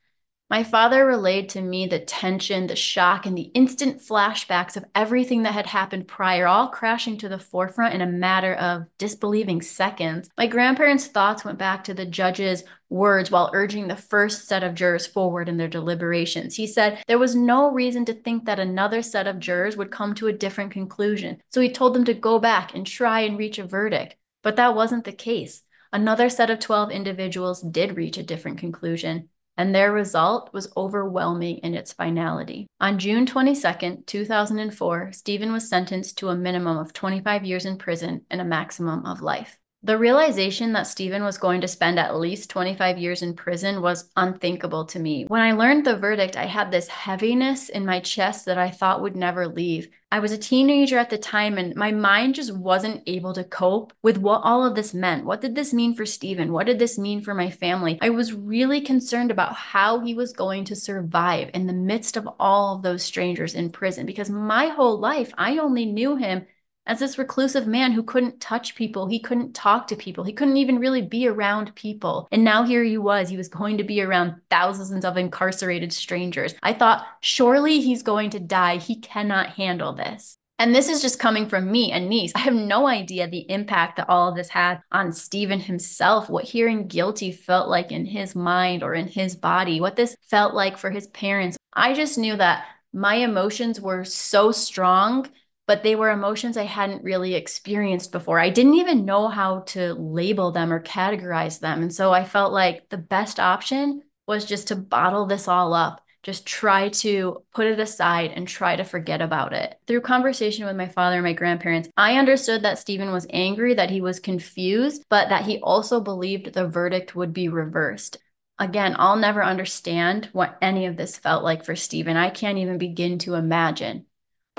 My 0.50 0.64
father 0.64 1.06
relayed 1.06 1.48
to 1.50 1.60
me 1.60 1.86
the 1.86 2.00
tension, 2.00 2.66
the 2.66 2.74
shock, 2.74 3.24
and 3.24 3.38
the 3.38 3.52
instant 3.54 4.00
flashbacks 4.00 4.76
of 4.76 4.84
everything 4.96 5.44
that 5.44 5.54
had 5.54 5.66
happened 5.66 6.08
prior, 6.08 6.48
all 6.48 6.66
crashing 6.66 7.16
to 7.18 7.28
the 7.28 7.38
forefront 7.38 7.94
in 7.94 8.00
a 8.00 8.06
matter 8.06 8.54
of 8.54 8.86
disbelieving 8.98 9.62
seconds. 9.62 10.28
My 10.36 10.48
grandparents' 10.48 11.06
thoughts 11.06 11.44
went 11.44 11.56
back 11.56 11.84
to 11.84 11.94
the 11.94 12.04
judge's 12.04 12.64
words 12.88 13.30
while 13.30 13.52
urging 13.54 13.86
the 13.86 13.94
first 13.94 14.48
set 14.48 14.64
of 14.64 14.74
jurors 14.74 15.06
forward 15.06 15.48
in 15.48 15.56
their 15.56 15.68
deliberations. 15.68 16.56
He 16.56 16.66
said 16.66 17.00
there 17.06 17.20
was 17.20 17.36
no 17.36 17.70
reason 17.70 18.04
to 18.06 18.12
think 18.12 18.44
that 18.46 18.58
another 18.58 19.02
set 19.02 19.28
of 19.28 19.38
jurors 19.38 19.76
would 19.76 19.92
come 19.92 20.14
to 20.14 20.26
a 20.26 20.32
different 20.32 20.72
conclusion, 20.72 21.40
so 21.50 21.60
he 21.60 21.70
told 21.70 21.94
them 21.94 22.04
to 22.06 22.14
go 22.14 22.40
back 22.40 22.74
and 22.74 22.84
try 22.84 23.20
and 23.20 23.38
reach 23.38 23.60
a 23.60 23.64
verdict. 23.64 24.16
But 24.42 24.56
that 24.56 24.74
wasn't 24.74 25.04
the 25.04 25.12
case. 25.12 25.62
Another 25.92 26.28
set 26.28 26.50
of 26.50 26.58
12 26.58 26.90
individuals 26.90 27.62
did 27.62 27.96
reach 27.96 28.18
a 28.18 28.24
different 28.24 28.58
conclusion 28.58 29.28
and 29.60 29.74
their 29.74 29.92
result 29.92 30.48
was 30.54 30.72
overwhelming 30.74 31.58
in 31.58 31.74
its 31.74 31.92
finality. 31.92 32.66
On 32.80 32.98
June 32.98 33.26
22, 33.26 34.04
2004, 34.06 35.12
Stephen 35.12 35.52
was 35.52 35.68
sentenced 35.68 36.16
to 36.16 36.30
a 36.30 36.34
minimum 36.34 36.78
of 36.78 36.94
25 36.94 37.44
years 37.44 37.66
in 37.66 37.76
prison 37.76 38.22
and 38.30 38.40
a 38.40 38.44
maximum 38.44 39.04
of 39.04 39.20
life. 39.20 39.59
The 39.82 39.96
realization 39.96 40.74
that 40.74 40.86
Stephen 40.86 41.24
was 41.24 41.38
going 41.38 41.62
to 41.62 41.66
spend 41.66 41.98
at 41.98 42.14
least 42.14 42.50
25 42.50 42.98
years 42.98 43.22
in 43.22 43.32
prison 43.32 43.80
was 43.80 44.10
unthinkable 44.14 44.84
to 44.84 44.98
me. 44.98 45.24
When 45.24 45.40
I 45.40 45.52
learned 45.52 45.86
the 45.86 45.96
verdict, 45.96 46.36
I 46.36 46.44
had 46.44 46.70
this 46.70 46.86
heaviness 46.86 47.70
in 47.70 47.86
my 47.86 47.98
chest 48.00 48.44
that 48.44 48.58
I 48.58 48.70
thought 48.70 49.00
would 49.00 49.16
never 49.16 49.48
leave. 49.48 49.88
I 50.12 50.18
was 50.18 50.32
a 50.32 50.38
teenager 50.38 50.98
at 50.98 51.08
the 51.08 51.16
time 51.16 51.56
and 51.56 51.74
my 51.76 51.92
mind 51.92 52.34
just 52.34 52.54
wasn't 52.54 53.04
able 53.06 53.32
to 53.32 53.42
cope 53.42 53.94
with 54.02 54.18
what 54.18 54.42
all 54.44 54.66
of 54.66 54.74
this 54.74 54.92
meant. 54.92 55.24
What 55.24 55.40
did 55.40 55.54
this 55.54 55.72
mean 55.72 55.94
for 55.94 56.04
Stephen? 56.04 56.52
What 56.52 56.66
did 56.66 56.78
this 56.78 56.98
mean 56.98 57.22
for 57.22 57.32
my 57.32 57.48
family? 57.48 57.98
I 58.02 58.10
was 58.10 58.34
really 58.34 58.82
concerned 58.82 59.30
about 59.30 59.54
how 59.54 60.00
he 60.00 60.12
was 60.12 60.34
going 60.34 60.64
to 60.66 60.76
survive 60.76 61.52
in 61.54 61.66
the 61.66 61.72
midst 61.72 62.18
of 62.18 62.28
all 62.38 62.76
of 62.76 62.82
those 62.82 63.02
strangers 63.02 63.54
in 63.54 63.70
prison 63.70 64.04
because 64.04 64.28
my 64.28 64.66
whole 64.66 64.98
life 64.98 65.32
I 65.38 65.56
only 65.56 65.86
knew 65.86 66.16
him 66.16 66.44
as 66.86 66.98
this 66.98 67.18
reclusive 67.18 67.66
man 67.66 67.92
who 67.92 68.02
couldn't 68.02 68.40
touch 68.40 68.74
people, 68.74 69.06
he 69.06 69.20
couldn't 69.20 69.54
talk 69.54 69.86
to 69.86 69.96
people, 69.96 70.24
he 70.24 70.32
couldn't 70.32 70.56
even 70.56 70.78
really 70.78 71.02
be 71.02 71.28
around 71.28 71.74
people. 71.74 72.26
And 72.32 72.42
now 72.42 72.64
here 72.64 72.82
he 72.82 72.98
was, 72.98 73.28
he 73.28 73.36
was 73.36 73.48
going 73.48 73.78
to 73.78 73.84
be 73.84 74.00
around 74.00 74.34
thousands 74.50 75.04
of 75.04 75.16
incarcerated 75.16 75.92
strangers. 75.92 76.54
I 76.62 76.72
thought, 76.72 77.06
surely 77.20 77.80
he's 77.80 78.02
going 78.02 78.30
to 78.30 78.40
die. 78.40 78.78
He 78.78 78.96
cannot 78.96 79.50
handle 79.50 79.92
this. 79.92 80.36
And 80.58 80.74
this 80.74 80.90
is 80.90 81.00
just 81.00 81.18
coming 81.18 81.48
from 81.48 81.72
me, 81.72 81.90
a 81.92 81.98
niece. 81.98 82.32
I 82.34 82.40
have 82.40 82.52
no 82.54 82.86
idea 82.86 83.26
the 83.26 83.50
impact 83.50 83.96
that 83.96 84.10
all 84.10 84.28
of 84.28 84.36
this 84.36 84.50
had 84.50 84.82
on 84.92 85.10
Stephen 85.10 85.58
himself, 85.58 86.28
what 86.28 86.44
hearing 86.44 86.86
guilty 86.86 87.32
felt 87.32 87.70
like 87.70 87.92
in 87.92 88.04
his 88.04 88.34
mind 88.34 88.82
or 88.82 88.92
in 88.92 89.08
his 89.08 89.34
body, 89.34 89.80
what 89.80 89.96
this 89.96 90.14
felt 90.20 90.52
like 90.52 90.76
for 90.76 90.90
his 90.90 91.06
parents. 91.08 91.56
I 91.72 91.94
just 91.94 92.18
knew 92.18 92.36
that 92.36 92.66
my 92.92 93.14
emotions 93.14 93.80
were 93.80 94.04
so 94.04 94.52
strong 94.52 95.28
but 95.70 95.84
they 95.84 95.94
were 95.94 96.10
emotions 96.10 96.56
I 96.56 96.64
hadn't 96.64 97.04
really 97.04 97.36
experienced 97.36 98.10
before. 98.10 98.40
I 98.40 98.50
didn't 98.50 98.74
even 98.74 99.04
know 99.04 99.28
how 99.28 99.60
to 99.68 99.94
label 99.94 100.50
them 100.50 100.72
or 100.72 100.82
categorize 100.82 101.60
them. 101.60 101.82
And 101.82 101.94
so 101.94 102.12
I 102.12 102.24
felt 102.24 102.52
like 102.52 102.88
the 102.88 102.98
best 102.98 103.38
option 103.38 104.02
was 104.26 104.44
just 104.44 104.66
to 104.66 104.74
bottle 104.74 105.26
this 105.26 105.46
all 105.46 105.72
up, 105.72 106.04
just 106.24 106.44
try 106.44 106.88
to 106.88 107.44
put 107.54 107.68
it 107.68 107.78
aside 107.78 108.32
and 108.34 108.48
try 108.48 108.74
to 108.74 108.82
forget 108.82 109.22
about 109.22 109.52
it. 109.52 109.78
Through 109.86 110.00
conversation 110.00 110.66
with 110.66 110.74
my 110.74 110.88
father 110.88 111.18
and 111.18 111.24
my 111.24 111.34
grandparents, 111.34 111.88
I 111.96 112.16
understood 112.16 112.64
that 112.64 112.80
Stephen 112.80 113.12
was 113.12 113.28
angry, 113.30 113.74
that 113.74 113.90
he 113.90 114.00
was 114.00 114.18
confused, 114.18 115.04
but 115.08 115.28
that 115.28 115.44
he 115.44 115.60
also 115.60 116.00
believed 116.00 116.52
the 116.52 116.66
verdict 116.66 117.14
would 117.14 117.32
be 117.32 117.48
reversed 117.48 118.18
again, 118.58 118.94
I'll 118.98 119.16
never 119.16 119.42
understand 119.42 120.28
what 120.32 120.58
any 120.60 120.84
of 120.84 120.96
this 120.96 121.16
felt 121.16 121.42
like 121.42 121.64
for 121.64 121.74
Stephen. 121.74 122.16
I 122.18 122.28
can't 122.28 122.58
even 122.58 122.76
begin 122.76 123.18
to 123.20 123.34
imagine. 123.36 124.04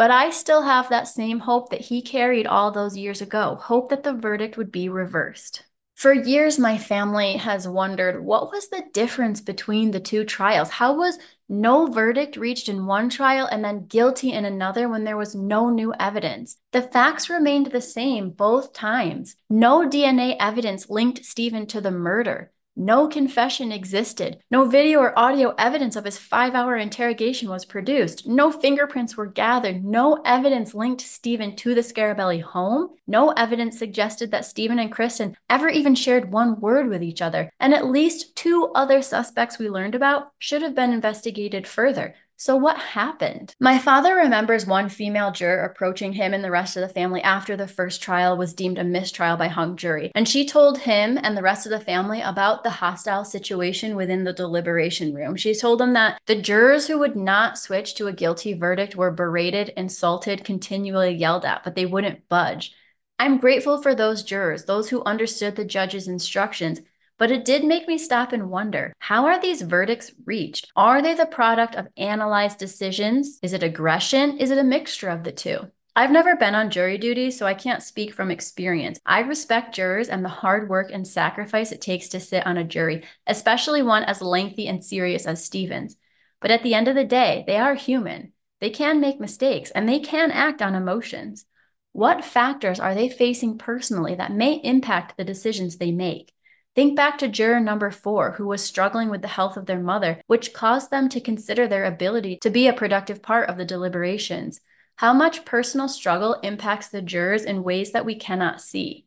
But 0.01 0.09
I 0.09 0.31
still 0.31 0.63
have 0.63 0.89
that 0.89 1.07
same 1.07 1.37
hope 1.37 1.69
that 1.69 1.81
he 1.81 2.01
carried 2.01 2.47
all 2.47 2.71
those 2.71 2.97
years 2.97 3.21
ago, 3.21 3.59
hope 3.61 3.89
that 3.89 4.01
the 4.01 4.13
verdict 4.13 4.57
would 4.57 4.71
be 4.71 4.89
reversed. 4.89 5.63
For 5.93 6.11
years, 6.11 6.57
my 6.57 6.79
family 6.79 7.33
has 7.33 7.67
wondered 7.67 8.25
what 8.25 8.51
was 8.51 8.67
the 8.69 8.83
difference 8.93 9.41
between 9.41 9.91
the 9.91 9.99
two 9.99 10.25
trials? 10.25 10.71
How 10.71 10.95
was 10.97 11.19
no 11.47 11.85
verdict 11.85 12.35
reached 12.35 12.67
in 12.67 12.87
one 12.87 13.09
trial 13.09 13.45
and 13.45 13.63
then 13.63 13.85
guilty 13.85 14.31
in 14.31 14.43
another 14.43 14.89
when 14.89 15.03
there 15.03 15.17
was 15.17 15.35
no 15.35 15.69
new 15.69 15.93
evidence? 15.99 16.57
The 16.71 16.81
facts 16.81 17.29
remained 17.29 17.67
the 17.67 17.79
same 17.79 18.31
both 18.31 18.73
times. 18.73 19.35
No 19.51 19.87
DNA 19.87 20.35
evidence 20.39 20.89
linked 20.89 21.23
Stephen 21.23 21.67
to 21.67 21.79
the 21.79 21.91
murder. 21.91 22.51
No 22.83 23.07
confession 23.07 23.71
existed. 23.71 24.39
No 24.49 24.65
video 24.65 25.01
or 25.01 25.17
audio 25.17 25.53
evidence 25.59 25.95
of 25.95 26.03
his 26.03 26.17
five 26.17 26.55
hour 26.55 26.75
interrogation 26.77 27.47
was 27.47 27.63
produced. 27.63 28.25
No 28.25 28.51
fingerprints 28.51 29.15
were 29.15 29.27
gathered. 29.27 29.85
No 29.85 30.19
evidence 30.25 30.73
linked 30.73 31.01
Stephen 31.01 31.55
to 31.57 31.75
the 31.75 31.81
Scarabelli 31.81 32.41
home. 32.41 32.89
No 33.05 33.29
evidence 33.33 33.77
suggested 33.77 34.31
that 34.31 34.45
Stephen 34.45 34.79
and 34.79 34.91
Kristen 34.91 35.37
ever 35.47 35.69
even 35.69 35.93
shared 35.93 36.31
one 36.31 36.59
word 36.59 36.89
with 36.89 37.03
each 37.03 37.21
other. 37.21 37.51
And 37.59 37.75
at 37.75 37.85
least 37.85 38.35
two 38.35 38.71
other 38.73 39.03
suspects 39.03 39.59
we 39.59 39.69
learned 39.69 39.93
about 39.93 40.31
should 40.39 40.63
have 40.63 40.73
been 40.73 40.91
investigated 40.91 41.67
further. 41.67 42.15
So, 42.43 42.55
what 42.55 42.79
happened? 42.79 43.53
My 43.59 43.77
father 43.77 44.15
remembers 44.15 44.65
one 44.65 44.89
female 44.89 45.29
juror 45.29 45.61
approaching 45.61 46.11
him 46.11 46.33
and 46.33 46.43
the 46.43 46.49
rest 46.49 46.75
of 46.75 46.81
the 46.81 46.91
family 46.91 47.21
after 47.21 47.55
the 47.55 47.67
first 47.67 48.01
trial 48.01 48.35
was 48.35 48.55
deemed 48.55 48.79
a 48.79 48.83
mistrial 48.83 49.37
by 49.37 49.47
hung 49.47 49.77
jury. 49.77 50.11
And 50.15 50.27
she 50.27 50.47
told 50.47 50.79
him 50.79 51.19
and 51.21 51.37
the 51.37 51.43
rest 51.43 51.67
of 51.67 51.69
the 51.69 51.79
family 51.79 52.19
about 52.19 52.63
the 52.63 52.71
hostile 52.71 53.23
situation 53.25 53.95
within 53.95 54.23
the 54.23 54.33
deliberation 54.33 55.13
room. 55.13 55.35
She 55.35 55.53
told 55.53 55.79
them 55.79 55.93
that 55.93 56.19
the 56.25 56.41
jurors 56.41 56.87
who 56.87 56.97
would 56.97 57.15
not 57.15 57.59
switch 57.59 57.93
to 57.93 58.07
a 58.07 58.11
guilty 58.11 58.53
verdict 58.53 58.95
were 58.95 59.11
berated, 59.11 59.71
insulted, 59.77 60.43
continually 60.43 61.13
yelled 61.13 61.45
at, 61.45 61.63
but 61.63 61.75
they 61.75 61.85
wouldn't 61.85 62.27
budge. 62.27 62.73
I'm 63.19 63.37
grateful 63.37 63.83
for 63.83 63.93
those 63.93 64.23
jurors, 64.23 64.65
those 64.65 64.89
who 64.89 65.03
understood 65.03 65.55
the 65.55 65.63
judge's 65.63 66.07
instructions 66.07 66.81
but 67.21 67.29
it 67.29 67.45
did 67.45 67.63
make 67.63 67.87
me 67.87 67.99
stop 67.99 68.33
and 68.33 68.49
wonder 68.49 68.91
how 68.97 69.27
are 69.27 69.39
these 69.39 69.61
verdicts 69.61 70.11
reached? 70.25 70.71
Are 70.75 71.03
they 71.03 71.13
the 71.13 71.27
product 71.27 71.75
of 71.75 71.87
analyzed 71.95 72.57
decisions? 72.57 73.37
Is 73.43 73.53
it 73.53 73.61
aggression? 73.61 74.39
Is 74.39 74.49
it 74.49 74.57
a 74.57 74.63
mixture 74.63 75.07
of 75.07 75.23
the 75.23 75.31
two? 75.31 75.59
I've 75.95 76.09
never 76.09 76.35
been 76.35 76.55
on 76.55 76.71
jury 76.71 76.97
duty, 76.97 77.29
so 77.29 77.45
I 77.45 77.53
can't 77.53 77.83
speak 77.83 78.15
from 78.15 78.31
experience. 78.31 78.99
I 79.05 79.19
respect 79.19 79.75
jurors 79.75 80.09
and 80.09 80.25
the 80.25 80.29
hard 80.29 80.67
work 80.67 80.89
and 80.91 81.07
sacrifice 81.07 81.71
it 81.71 81.79
takes 81.79 82.09
to 82.09 82.19
sit 82.19 82.43
on 82.47 82.57
a 82.57 82.63
jury, 82.63 83.03
especially 83.27 83.83
one 83.83 84.03
as 84.05 84.23
lengthy 84.23 84.67
and 84.67 84.83
serious 84.83 85.27
as 85.27 85.45
Stevens. 85.45 85.97
But 86.39 86.49
at 86.49 86.63
the 86.63 86.73
end 86.73 86.87
of 86.87 86.95
the 86.95 87.05
day, 87.05 87.43
they 87.45 87.57
are 87.57 87.75
human. 87.75 88.33
They 88.61 88.71
can 88.71 88.99
make 88.99 89.19
mistakes 89.19 89.69
and 89.69 89.87
they 89.87 89.99
can 89.99 90.31
act 90.31 90.63
on 90.63 90.73
emotions. 90.73 91.45
What 91.91 92.25
factors 92.25 92.79
are 92.79 92.95
they 92.95 93.09
facing 93.09 93.59
personally 93.59 94.15
that 94.15 94.33
may 94.33 94.55
impact 94.55 95.17
the 95.17 95.23
decisions 95.23 95.77
they 95.77 95.91
make? 95.91 96.33
Think 96.73 96.95
back 96.95 97.17
to 97.17 97.27
juror 97.27 97.59
number 97.59 97.91
four, 97.91 98.31
who 98.31 98.47
was 98.47 98.63
struggling 98.63 99.09
with 99.09 99.21
the 99.21 99.27
health 99.27 99.57
of 99.57 99.65
their 99.65 99.79
mother, 99.79 100.21
which 100.27 100.53
caused 100.53 100.89
them 100.89 101.09
to 101.09 101.19
consider 101.19 101.67
their 101.67 101.83
ability 101.83 102.37
to 102.43 102.49
be 102.49 102.67
a 102.67 102.73
productive 102.73 103.21
part 103.21 103.49
of 103.49 103.57
the 103.57 103.65
deliberations. 103.65 104.61
How 104.95 105.13
much 105.13 105.43
personal 105.43 105.89
struggle 105.89 106.35
impacts 106.43 106.87
the 106.87 107.01
jurors 107.01 107.43
in 107.43 107.63
ways 107.63 107.91
that 107.91 108.05
we 108.05 108.15
cannot 108.15 108.61
see? 108.61 109.05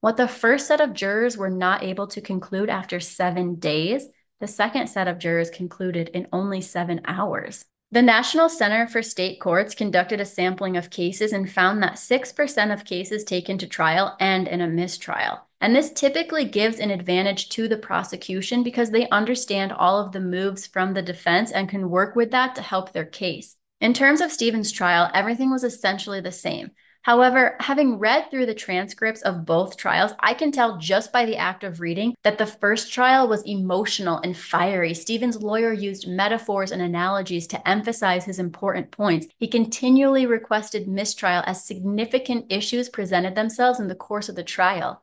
What 0.00 0.16
the 0.16 0.28
first 0.28 0.66
set 0.66 0.80
of 0.80 0.94
jurors 0.94 1.36
were 1.36 1.50
not 1.50 1.82
able 1.82 2.06
to 2.08 2.22
conclude 2.22 2.70
after 2.70 3.00
seven 3.00 3.56
days, 3.56 4.08
the 4.40 4.46
second 4.46 4.86
set 4.86 5.06
of 5.06 5.18
jurors 5.18 5.50
concluded 5.50 6.08
in 6.08 6.28
only 6.32 6.62
seven 6.62 7.02
hours. 7.04 7.66
The 7.94 8.02
National 8.02 8.48
Center 8.48 8.88
for 8.88 9.02
State 9.02 9.38
Courts 9.38 9.72
conducted 9.72 10.20
a 10.20 10.24
sampling 10.24 10.76
of 10.76 10.90
cases 10.90 11.32
and 11.32 11.48
found 11.48 11.80
that 11.80 11.92
6% 11.92 12.72
of 12.72 12.84
cases 12.84 13.22
taken 13.22 13.56
to 13.58 13.68
trial 13.68 14.16
end 14.18 14.48
in 14.48 14.60
a 14.60 14.66
mistrial. 14.66 15.38
And 15.60 15.76
this 15.76 15.92
typically 15.92 16.44
gives 16.44 16.80
an 16.80 16.90
advantage 16.90 17.50
to 17.50 17.68
the 17.68 17.76
prosecution 17.76 18.64
because 18.64 18.90
they 18.90 19.08
understand 19.10 19.70
all 19.70 20.04
of 20.04 20.10
the 20.10 20.18
moves 20.18 20.66
from 20.66 20.92
the 20.92 21.02
defense 21.02 21.52
and 21.52 21.68
can 21.68 21.88
work 21.88 22.16
with 22.16 22.32
that 22.32 22.56
to 22.56 22.62
help 22.62 22.92
their 22.92 23.04
case. 23.04 23.54
In 23.80 23.94
terms 23.94 24.20
of 24.20 24.32
Stephen's 24.32 24.72
trial, 24.72 25.08
everything 25.14 25.52
was 25.52 25.62
essentially 25.62 26.20
the 26.20 26.32
same. 26.32 26.72
However, 27.04 27.56
having 27.60 27.98
read 27.98 28.30
through 28.30 28.46
the 28.46 28.54
transcripts 28.54 29.20
of 29.20 29.44
both 29.44 29.76
trials, 29.76 30.12
I 30.20 30.32
can 30.32 30.50
tell 30.50 30.78
just 30.78 31.12
by 31.12 31.26
the 31.26 31.36
act 31.36 31.62
of 31.62 31.80
reading 31.80 32.14
that 32.22 32.38
the 32.38 32.46
first 32.46 32.94
trial 32.94 33.28
was 33.28 33.42
emotional 33.42 34.20
and 34.24 34.34
fiery. 34.34 34.94
Stephen's 34.94 35.42
lawyer 35.42 35.70
used 35.70 36.08
metaphors 36.08 36.72
and 36.72 36.80
analogies 36.80 37.46
to 37.48 37.68
emphasize 37.68 38.24
his 38.24 38.38
important 38.38 38.90
points. 38.90 39.26
He 39.36 39.48
continually 39.48 40.24
requested 40.24 40.88
mistrial 40.88 41.42
as 41.44 41.66
significant 41.66 42.46
issues 42.50 42.88
presented 42.88 43.34
themselves 43.34 43.80
in 43.80 43.88
the 43.88 43.94
course 43.94 44.30
of 44.30 44.36
the 44.36 44.42
trial. 44.42 45.02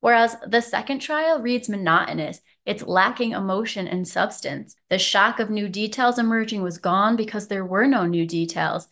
Whereas 0.00 0.36
the 0.46 0.60
second 0.60 0.98
trial 0.98 1.40
reads 1.40 1.70
monotonous, 1.70 2.42
it's 2.66 2.82
lacking 2.82 3.32
emotion 3.32 3.88
and 3.88 4.06
substance. 4.06 4.76
The 4.90 4.98
shock 4.98 5.40
of 5.40 5.48
new 5.48 5.70
details 5.70 6.18
emerging 6.18 6.60
was 6.60 6.76
gone 6.76 7.16
because 7.16 7.48
there 7.48 7.64
were 7.64 7.86
no 7.86 8.04
new 8.04 8.26
details. 8.26 8.86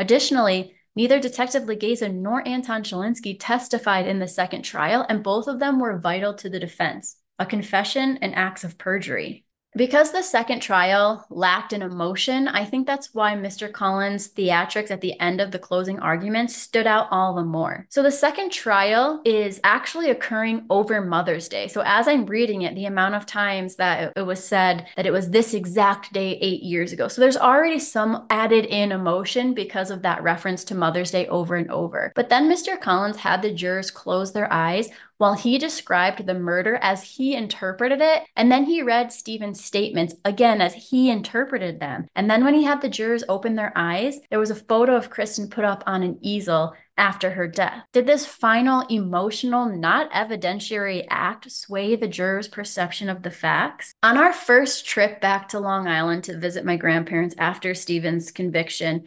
Additionally, 0.00 0.74
Neither 0.96 1.20
Detective 1.20 1.64
Legaza 1.64 2.12
nor 2.12 2.46
Anton 2.46 2.82
Chylinski 2.82 3.36
testified 3.38 4.06
in 4.06 4.18
the 4.18 4.28
second 4.28 4.62
trial, 4.62 5.06
and 5.08 5.22
both 5.22 5.46
of 5.46 5.58
them 5.58 5.78
were 5.78 5.98
vital 5.98 6.34
to 6.34 6.48
the 6.48 6.60
defense 6.60 7.16
a 7.38 7.46
confession 7.46 8.18
and 8.20 8.34
acts 8.34 8.64
of 8.64 8.76
perjury. 8.76 9.44
Because 9.76 10.10
the 10.10 10.22
second 10.22 10.60
trial 10.60 11.24
lacked 11.30 11.72
an 11.72 11.82
emotion, 11.82 12.48
I 12.48 12.64
think 12.64 12.86
that's 12.86 13.14
why 13.14 13.34
Mr. 13.34 13.72
Collins' 13.72 14.28
theatrics 14.28 14.90
at 14.90 15.00
the 15.00 15.18
end 15.20 15.40
of 15.40 15.52
the 15.52 15.60
closing 15.60 16.00
arguments 16.00 16.56
stood 16.56 16.88
out 16.88 17.06
all 17.12 17.34
the 17.34 17.44
more. 17.44 17.86
So 17.88 18.02
the 18.02 18.10
second 18.10 18.50
trial 18.50 19.22
is 19.24 19.60
actually 19.62 20.10
occurring 20.10 20.66
over 20.70 21.00
Mother's 21.00 21.48
Day. 21.48 21.68
So 21.68 21.82
as 21.84 22.08
I'm 22.08 22.26
reading 22.26 22.62
it, 22.62 22.74
the 22.74 22.86
amount 22.86 23.14
of 23.14 23.26
times 23.26 23.76
that 23.76 24.12
it 24.16 24.22
was 24.22 24.42
said 24.42 24.88
that 24.96 25.06
it 25.06 25.12
was 25.12 25.30
this 25.30 25.54
exact 25.54 26.12
day 26.12 26.36
eight 26.40 26.64
years 26.64 26.92
ago. 26.92 27.06
So 27.06 27.20
there's 27.20 27.36
already 27.36 27.78
some 27.78 28.26
added 28.28 28.66
in 28.66 28.90
emotion 28.90 29.54
because 29.54 29.92
of 29.92 30.02
that 30.02 30.22
reference 30.24 30.64
to 30.64 30.74
Mother's 30.74 31.12
Day 31.12 31.28
over 31.28 31.54
and 31.54 31.70
over. 31.70 32.10
But 32.16 32.28
then 32.28 32.50
Mr. 32.50 32.80
Collins 32.80 33.18
had 33.18 33.40
the 33.40 33.54
jurors 33.54 33.92
close 33.92 34.32
their 34.32 34.52
eyes 34.52 34.88
while 35.20 35.34
he 35.34 35.58
described 35.58 36.24
the 36.24 36.32
murder 36.32 36.78
as 36.80 37.02
he 37.02 37.34
interpreted 37.34 38.00
it, 38.00 38.22
and 38.36 38.50
then 38.50 38.64
he 38.64 38.80
read 38.80 39.12
Stephen's 39.12 39.62
statements 39.62 40.14
again 40.24 40.62
as 40.62 40.72
he 40.72 41.10
interpreted 41.10 41.78
them. 41.78 42.06
And 42.16 42.30
then 42.30 42.42
when 42.42 42.54
he 42.54 42.64
had 42.64 42.80
the 42.80 42.88
jurors 42.88 43.22
open 43.28 43.54
their 43.54 43.70
eyes, 43.76 44.18
there 44.30 44.38
was 44.38 44.50
a 44.50 44.54
photo 44.54 44.96
of 44.96 45.10
Kristen 45.10 45.50
put 45.50 45.66
up 45.66 45.84
on 45.86 46.02
an 46.02 46.18
easel 46.22 46.72
after 46.96 47.30
her 47.30 47.46
death. 47.46 47.84
Did 47.92 48.06
this 48.06 48.24
final 48.24 48.86
emotional, 48.88 49.66
not 49.66 50.10
evidentiary 50.10 51.06
act 51.10 51.52
sway 51.52 51.96
the 51.96 52.08
jurors' 52.08 52.48
perception 52.48 53.10
of 53.10 53.22
the 53.22 53.30
facts? 53.30 53.92
On 54.02 54.16
our 54.16 54.32
first 54.32 54.86
trip 54.86 55.20
back 55.20 55.50
to 55.50 55.60
Long 55.60 55.86
Island 55.86 56.24
to 56.24 56.38
visit 56.38 56.64
my 56.64 56.76
grandparents 56.76 57.34
after 57.36 57.74
Stephen's 57.74 58.30
conviction, 58.30 59.04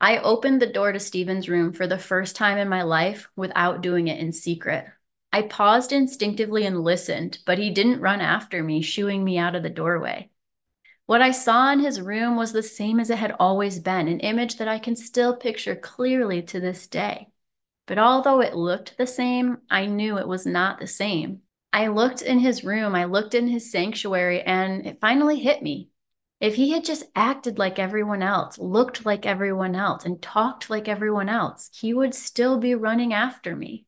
I 0.00 0.18
opened 0.18 0.62
the 0.62 0.66
door 0.66 0.92
to 0.92 1.00
Stephen's 1.00 1.48
room 1.48 1.72
for 1.72 1.88
the 1.88 1.98
first 1.98 2.36
time 2.36 2.58
in 2.58 2.68
my 2.68 2.82
life 2.82 3.28
without 3.34 3.80
doing 3.80 4.06
it 4.06 4.20
in 4.20 4.30
secret. 4.30 4.86
I 5.36 5.42
paused 5.42 5.92
instinctively 5.92 6.64
and 6.64 6.82
listened, 6.82 7.40
but 7.44 7.58
he 7.58 7.68
didn't 7.68 8.00
run 8.00 8.22
after 8.22 8.62
me, 8.62 8.80
shooing 8.80 9.22
me 9.22 9.36
out 9.36 9.54
of 9.54 9.62
the 9.62 9.68
doorway. 9.68 10.30
What 11.04 11.20
I 11.20 11.30
saw 11.30 11.70
in 11.72 11.80
his 11.80 12.00
room 12.00 12.36
was 12.36 12.54
the 12.54 12.62
same 12.62 12.98
as 12.98 13.10
it 13.10 13.18
had 13.18 13.36
always 13.38 13.78
been, 13.78 14.08
an 14.08 14.20
image 14.20 14.56
that 14.56 14.66
I 14.66 14.78
can 14.78 14.96
still 14.96 15.36
picture 15.36 15.76
clearly 15.76 16.40
to 16.44 16.58
this 16.58 16.86
day. 16.86 17.28
But 17.84 17.98
although 17.98 18.40
it 18.40 18.56
looked 18.56 18.96
the 18.96 19.06
same, 19.06 19.58
I 19.68 19.84
knew 19.84 20.16
it 20.16 20.26
was 20.26 20.46
not 20.46 20.80
the 20.80 20.86
same. 20.86 21.42
I 21.70 21.88
looked 21.88 22.22
in 22.22 22.38
his 22.38 22.64
room, 22.64 22.94
I 22.94 23.04
looked 23.04 23.34
in 23.34 23.46
his 23.46 23.70
sanctuary, 23.70 24.40
and 24.40 24.86
it 24.86 25.02
finally 25.02 25.38
hit 25.38 25.62
me. 25.62 25.90
If 26.40 26.54
he 26.54 26.70
had 26.70 26.82
just 26.82 27.04
acted 27.14 27.58
like 27.58 27.78
everyone 27.78 28.22
else, 28.22 28.58
looked 28.58 29.04
like 29.04 29.26
everyone 29.26 29.74
else, 29.74 30.06
and 30.06 30.22
talked 30.22 30.70
like 30.70 30.88
everyone 30.88 31.28
else, 31.28 31.68
he 31.74 31.92
would 31.92 32.14
still 32.14 32.56
be 32.56 32.74
running 32.74 33.12
after 33.12 33.54
me. 33.54 33.85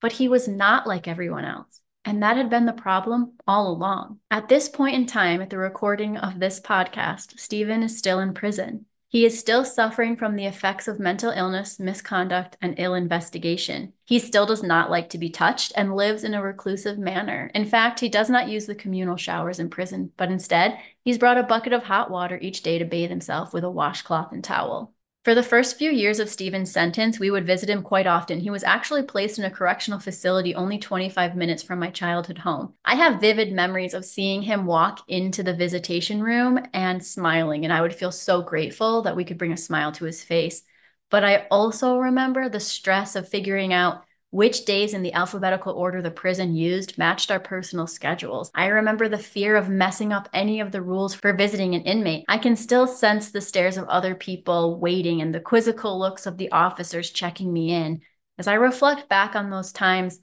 But 0.00 0.12
he 0.12 0.28
was 0.28 0.48
not 0.48 0.86
like 0.86 1.08
everyone 1.08 1.44
else. 1.44 1.80
And 2.04 2.22
that 2.22 2.36
had 2.36 2.48
been 2.48 2.66
the 2.66 2.72
problem 2.72 3.32
all 3.46 3.68
along. 3.70 4.20
At 4.30 4.48
this 4.48 4.68
point 4.68 4.94
in 4.94 5.06
time, 5.06 5.42
at 5.42 5.50
the 5.50 5.58
recording 5.58 6.16
of 6.16 6.40
this 6.40 6.60
podcast, 6.60 7.38
Stephen 7.38 7.82
is 7.82 7.98
still 7.98 8.20
in 8.20 8.32
prison. 8.32 8.86
He 9.10 9.24
is 9.24 9.38
still 9.38 9.64
suffering 9.64 10.16
from 10.16 10.36
the 10.36 10.44
effects 10.44 10.86
of 10.86 11.00
mental 11.00 11.30
illness, 11.30 11.80
misconduct, 11.80 12.58
and 12.60 12.74
ill 12.78 12.92
investigation. 12.94 13.94
He 14.04 14.18
still 14.18 14.44
does 14.44 14.62
not 14.62 14.90
like 14.90 15.08
to 15.10 15.18
be 15.18 15.30
touched 15.30 15.72
and 15.76 15.96
lives 15.96 16.24
in 16.24 16.34
a 16.34 16.42
reclusive 16.42 16.98
manner. 16.98 17.50
In 17.54 17.64
fact, 17.64 18.00
he 18.00 18.10
does 18.10 18.28
not 18.28 18.48
use 18.48 18.66
the 18.66 18.74
communal 18.74 19.16
showers 19.16 19.60
in 19.60 19.70
prison, 19.70 20.12
but 20.18 20.30
instead, 20.30 20.78
he's 21.04 21.16
brought 21.16 21.38
a 21.38 21.42
bucket 21.42 21.72
of 21.72 21.82
hot 21.82 22.10
water 22.10 22.38
each 22.40 22.62
day 22.62 22.78
to 22.78 22.84
bathe 22.84 23.08
himself 23.08 23.54
with 23.54 23.64
a 23.64 23.70
washcloth 23.70 24.30
and 24.32 24.44
towel. 24.44 24.92
For 25.28 25.34
the 25.34 25.42
first 25.42 25.76
few 25.76 25.90
years 25.90 26.20
of 26.20 26.30
Stephen's 26.30 26.72
sentence, 26.72 27.20
we 27.20 27.30
would 27.30 27.46
visit 27.46 27.68
him 27.68 27.82
quite 27.82 28.06
often. 28.06 28.40
He 28.40 28.48
was 28.48 28.64
actually 28.64 29.02
placed 29.02 29.38
in 29.38 29.44
a 29.44 29.50
correctional 29.50 30.00
facility 30.00 30.54
only 30.54 30.78
25 30.78 31.36
minutes 31.36 31.62
from 31.62 31.80
my 31.80 31.90
childhood 31.90 32.38
home. 32.38 32.72
I 32.82 32.94
have 32.94 33.20
vivid 33.20 33.52
memories 33.52 33.92
of 33.92 34.06
seeing 34.06 34.40
him 34.40 34.64
walk 34.64 35.04
into 35.06 35.42
the 35.42 35.52
visitation 35.52 36.22
room 36.22 36.58
and 36.72 37.04
smiling, 37.04 37.64
and 37.64 37.74
I 37.74 37.82
would 37.82 37.94
feel 37.94 38.10
so 38.10 38.40
grateful 38.40 39.02
that 39.02 39.16
we 39.16 39.24
could 39.26 39.36
bring 39.36 39.52
a 39.52 39.58
smile 39.58 39.92
to 39.92 40.06
his 40.06 40.24
face. 40.24 40.62
But 41.10 41.24
I 41.24 41.46
also 41.50 41.98
remember 41.98 42.48
the 42.48 42.58
stress 42.58 43.14
of 43.14 43.28
figuring 43.28 43.74
out 43.74 44.04
which 44.30 44.64
days 44.64 44.92
in 44.92 45.02
the 45.02 45.12
alphabetical 45.14 45.72
order 45.72 46.02
the 46.02 46.10
prison 46.10 46.54
used 46.54 46.98
matched 46.98 47.30
our 47.30 47.40
personal 47.40 47.86
schedules. 47.86 48.50
I 48.54 48.66
remember 48.66 49.08
the 49.08 49.18
fear 49.18 49.56
of 49.56 49.68
messing 49.68 50.12
up 50.12 50.28
any 50.34 50.60
of 50.60 50.70
the 50.70 50.82
rules 50.82 51.14
for 51.14 51.32
visiting 51.32 51.74
an 51.74 51.82
inmate. 51.82 52.24
I 52.28 52.38
can 52.38 52.54
still 52.54 52.86
sense 52.86 53.30
the 53.30 53.40
stares 53.40 53.78
of 53.78 53.88
other 53.88 54.14
people 54.14 54.78
waiting 54.78 55.22
and 55.22 55.34
the 55.34 55.40
quizzical 55.40 55.98
looks 55.98 56.26
of 56.26 56.36
the 56.36 56.52
officers 56.52 57.10
checking 57.10 57.52
me 57.52 57.72
in. 57.72 58.02
As 58.38 58.46
I 58.46 58.54
reflect 58.54 59.08
back 59.08 59.34
on 59.34 59.50
those 59.50 59.72
times, 59.72 60.20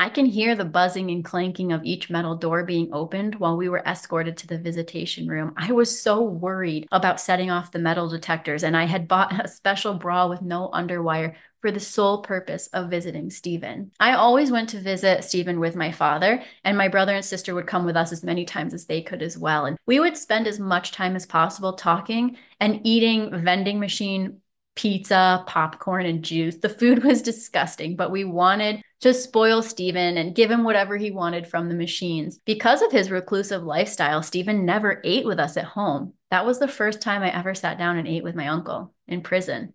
I 0.00 0.10
can 0.10 0.26
hear 0.26 0.54
the 0.54 0.64
buzzing 0.64 1.10
and 1.10 1.24
clanking 1.24 1.72
of 1.72 1.84
each 1.84 2.08
metal 2.08 2.36
door 2.36 2.64
being 2.64 2.90
opened 2.92 3.34
while 3.34 3.56
we 3.56 3.68
were 3.68 3.82
escorted 3.84 4.36
to 4.36 4.46
the 4.46 4.58
visitation 4.58 5.26
room. 5.26 5.54
I 5.56 5.72
was 5.72 6.00
so 6.00 6.22
worried 6.22 6.86
about 6.92 7.20
setting 7.20 7.50
off 7.50 7.72
the 7.72 7.80
metal 7.80 8.08
detectors, 8.08 8.62
and 8.62 8.76
I 8.76 8.84
had 8.84 9.08
bought 9.08 9.44
a 9.44 9.48
special 9.48 9.94
bra 9.94 10.28
with 10.28 10.40
no 10.40 10.70
underwire 10.72 11.34
for 11.60 11.70
the 11.70 11.80
sole 11.80 12.22
purpose 12.22 12.68
of 12.68 12.90
visiting 12.90 13.30
Stephen. 13.30 13.90
I 14.00 14.12
always 14.12 14.50
went 14.50 14.68
to 14.70 14.80
visit 14.80 15.24
Stephen 15.24 15.60
with 15.60 15.76
my 15.76 15.92
father, 15.92 16.42
and 16.64 16.78
my 16.78 16.88
brother 16.88 17.14
and 17.14 17.24
sister 17.24 17.54
would 17.54 17.66
come 17.66 17.84
with 17.84 17.96
us 17.96 18.12
as 18.12 18.22
many 18.22 18.44
times 18.44 18.74
as 18.74 18.86
they 18.86 19.02
could 19.02 19.22
as 19.22 19.36
well. 19.36 19.66
And 19.66 19.76
we 19.86 20.00
would 20.00 20.16
spend 20.16 20.46
as 20.46 20.60
much 20.60 20.92
time 20.92 21.16
as 21.16 21.26
possible 21.26 21.72
talking 21.72 22.36
and 22.60 22.80
eating 22.84 23.30
vending 23.42 23.80
machine 23.80 24.40
pizza, 24.78 25.42
popcorn, 25.48 26.06
and 26.06 26.22
juice. 26.22 26.58
The 26.58 26.68
food 26.68 27.02
was 27.04 27.20
disgusting, 27.20 27.96
but 27.96 28.12
we 28.12 28.22
wanted 28.22 28.80
to 29.00 29.12
spoil 29.12 29.60
Stephen 29.60 30.16
and 30.16 30.36
give 30.36 30.50
him 30.50 30.62
whatever 30.62 30.96
he 30.96 31.10
wanted 31.10 31.48
from 31.48 31.68
the 31.68 31.74
machines. 31.74 32.38
Because 32.44 32.80
of 32.80 32.92
his 32.92 33.10
reclusive 33.10 33.64
lifestyle, 33.64 34.22
Stephen 34.22 34.64
never 34.64 35.00
ate 35.02 35.26
with 35.26 35.40
us 35.40 35.56
at 35.56 35.64
home. 35.64 36.12
That 36.30 36.46
was 36.46 36.60
the 36.60 36.68
first 36.68 37.00
time 37.00 37.22
I 37.22 37.36
ever 37.36 37.54
sat 37.54 37.76
down 37.76 37.98
and 37.98 38.06
ate 38.06 38.22
with 38.22 38.36
my 38.36 38.48
uncle 38.48 38.94
in 39.08 39.22
prison. 39.22 39.72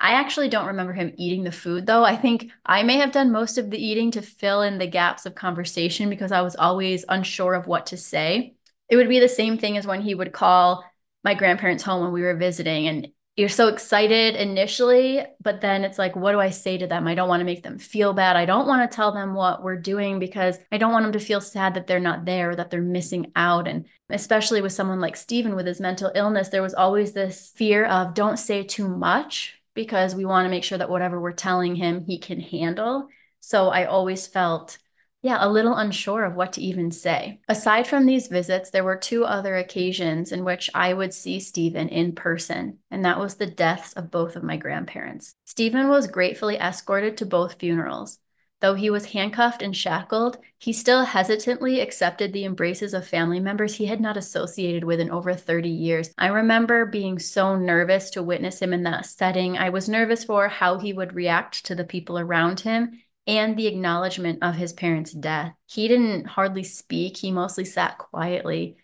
I 0.00 0.12
actually 0.12 0.48
don't 0.48 0.68
remember 0.68 0.94
him 0.94 1.12
eating 1.18 1.44
the 1.44 1.52
food 1.52 1.84
though. 1.84 2.04
I 2.04 2.16
think 2.16 2.50
I 2.64 2.82
may 2.82 2.96
have 2.96 3.12
done 3.12 3.30
most 3.30 3.58
of 3.58 3.70
the 3.70 3.78
eating 3.78 4.10
to 4.12 4.22
fill 4.22 4.62
in 4.62 4.78
the 4.78 4.86
gaps 4.86 5.26
of 5.26 5.34
conversation 5.34 6.08
because 6.08 6.32
I 6.32 6.40
was 6.40 6.56
always 6.56 7.04
unsure 7.08 7.54
of 7.54 7.66
what 7.66 7.86
to 7.86 7.98
say. 7.98 8.54
It 8.88 8.96
would 8.96 9.10
be 9.10 9.20
the 9.20 9.28
same 9.28 9.58
thing 9.58 9.76
as 9.76 9.86
when 9.86 10.00
he 10.00 10.14
would 10.14 10.32
call 10.32 10.84
my 11.22 11.34
grandparents 11.34 11.82
home 11.82 12.02
when 12.02 12.12
we 12.12 12.22
were 12.22 12.34
visiting 12.34 12.88
and 12.88 13.08
you're 13.36 13.48
so 13.48 13.68
excited 13.68 14.36
initially, 14.36 15.24
but 15.40 15.60
then 15.60 15.84
it's 15.84 15.98
like, 15.98 16.16
what 16.16 16.32
do 16.32 16.40
I 16.40 16.50
say 16.50 16.76
to 16.78 16.86
them? 16.86 17.06
I 17.06 17.14
don't 17.14 17.28
want 17.28 17.40
to 17.40 17.46
make 17.46 17.62
them 17.62 17.78
feel 17.78 18.12
bad. 18.12 18.36
I 18.36 18.44
don't 18.44 18.66
want 18.66 18.90
to 18.90 18.94
tell 18.94 19.12
them 19.12 19.34
what 19.34 19.62
we're 19.62 19.80
doing 19.80 20.18
because 20.18 20.58
I 20.72 20.78
don't 20.78 20.92
want 20.92 21.04
them 21.04 21.12
to 21.12 21.20
feel 21.20 21.40
sad 21.40 21.74
that 21.74 21.86
they're 21.86 22.00
not 22.00 22.24
there, 22.24 22.50
or 22.50 22.56
that 22.56 22.70
they're 22.70 22.82
missing 22.82 23.32
out. 23.36 23.68
And 23.68 23.86
especially 24.10 24.60
with 24.60 24.72
someone 24.72 25.00
like 25.00 25.16
Stephen 25.16 25.54
with 25.54 25.66
his 25.66 25.80
mental 25.80 26.10
illness, 26.14 26.48
there 26.48 26.60
was 26.60 26.74
always 26.74 27.12
this 27.12 27.52
fear 27.54 27.86
of 27.86 28.14
don't 28.14 28.36
say 28.36 28.64
too 28.64 28.88
much 28.88 29.59
because 29.74 30.14
we 30.14 30.24
want 30.24 30.46
to 30.46 30.50
make 30.50 30.64
sure 30.64 30.78
that 30.78 30.90
whatever 30.90 31.20
we're 31.20 31.32
telling 31.32 31.74
him, 31.74 32.04
he 32.04 32.18
can 32.18 32.40
handle. 32.40 33.08
So 33.40 33.68
I 33.68 33.84
always 33.84 34.26
felt, 34.26 34.78
yeah, 35.22 35.38
a 35.40 35.48
little 35.48 35.74
unsure 35.74 36.24
of 36.24 36.34
what 36.34 36.54
to 36.54 36.62
even 36.62 36.90
say. 36.90 37.40
Aside 37.48 37.86
from 37.86 38.06
these 38.06 38.28
visits, 38.28 38.70
there 38.70 38.84
were 38.84 38.96
two 38.96 39.24
other 39.24 39.56
occasions 39.56 40.32
in 40.32 40.44
which 40.44 40.70
I 40.74 40.92
would 40.92 41.14
see 41.14 41.40
Stephen 41.40 41.88
in 41.88 42.14
person, 42.14 42.78
and 42.90 43.04
that 43.04 43.18
was 43.18 43.34
the 43.34 43.46
deaths 43.46 43.92
of 43.94 44.10
both 44.10 44.36
of 44.36 44.42
my 44.42 44.56
grandparents. 44.56 45.34
Stephen 45.44 45.88
was 45.88 46.06
gratefully 46.06 46.56
escorted 46.56 47.16
to 47.18 47.26
both 47.26 47.58
funerals. 47.58 48.18
Though 48.60 48.74
he 48.74 48.90
was 48.90 49.06
handcuffed 49.12 49.62
and 49.62 49.76
shackled, 49.76 50.38
he 50.58 50.72
still 50.72 51.04
hesitantly 51.04 51.80
accepted 51.80 52.32
the 52.32 52.44
embraces 52.44 52.92
of 52.94 53.06
family 53.06 53.40
members 53.40 53.74
he 53.76 53.86
had 53.86 54.00
not 54.00 54.16
associated 54.16 54.84
with 54.84 55.00
in 55.00 55.10
over 55.10 55.34
30 55.34 55.68
years. 55.68 56.12
I 56.18 56.28
remember 56.28 56.84
being 56.84 57.18
so 57.18 57.56
nervous 57.56 58.10
to 58.10 58.22
witness 58.22 58.60
him 58.60 58.72
in 58.72 58.82
that 58.82 59.06
setting. 59.06 59.56
I 59.56 59.70
was 59.70 59.88
nervous 59.88 60.24
for 60.24 60.48
how 60.48 60.78
he 60.78 60.92
would 60.92 61.14
react 61.14 61.64
to 61.66 61.74
the 61.74 61.84
people 61.84 62.18
around 62.18 62.60
him 62.60 63.00
and 63.26 63.56
the 63.56 63.66
acknowledgement 63.66 64.40
of 64.42 64.56
his 64.56 64.72
parents' 64.72 65.12
death. 65.12 65.54
He 65.66 65.88
didn't 65.88 66.26
hardly 66.26 66.64
speak, 66.64 67.16
he 67.16 67.30
mostly 67.30 67.64
sat 67.64 67.96
quietly. 67.98 68.76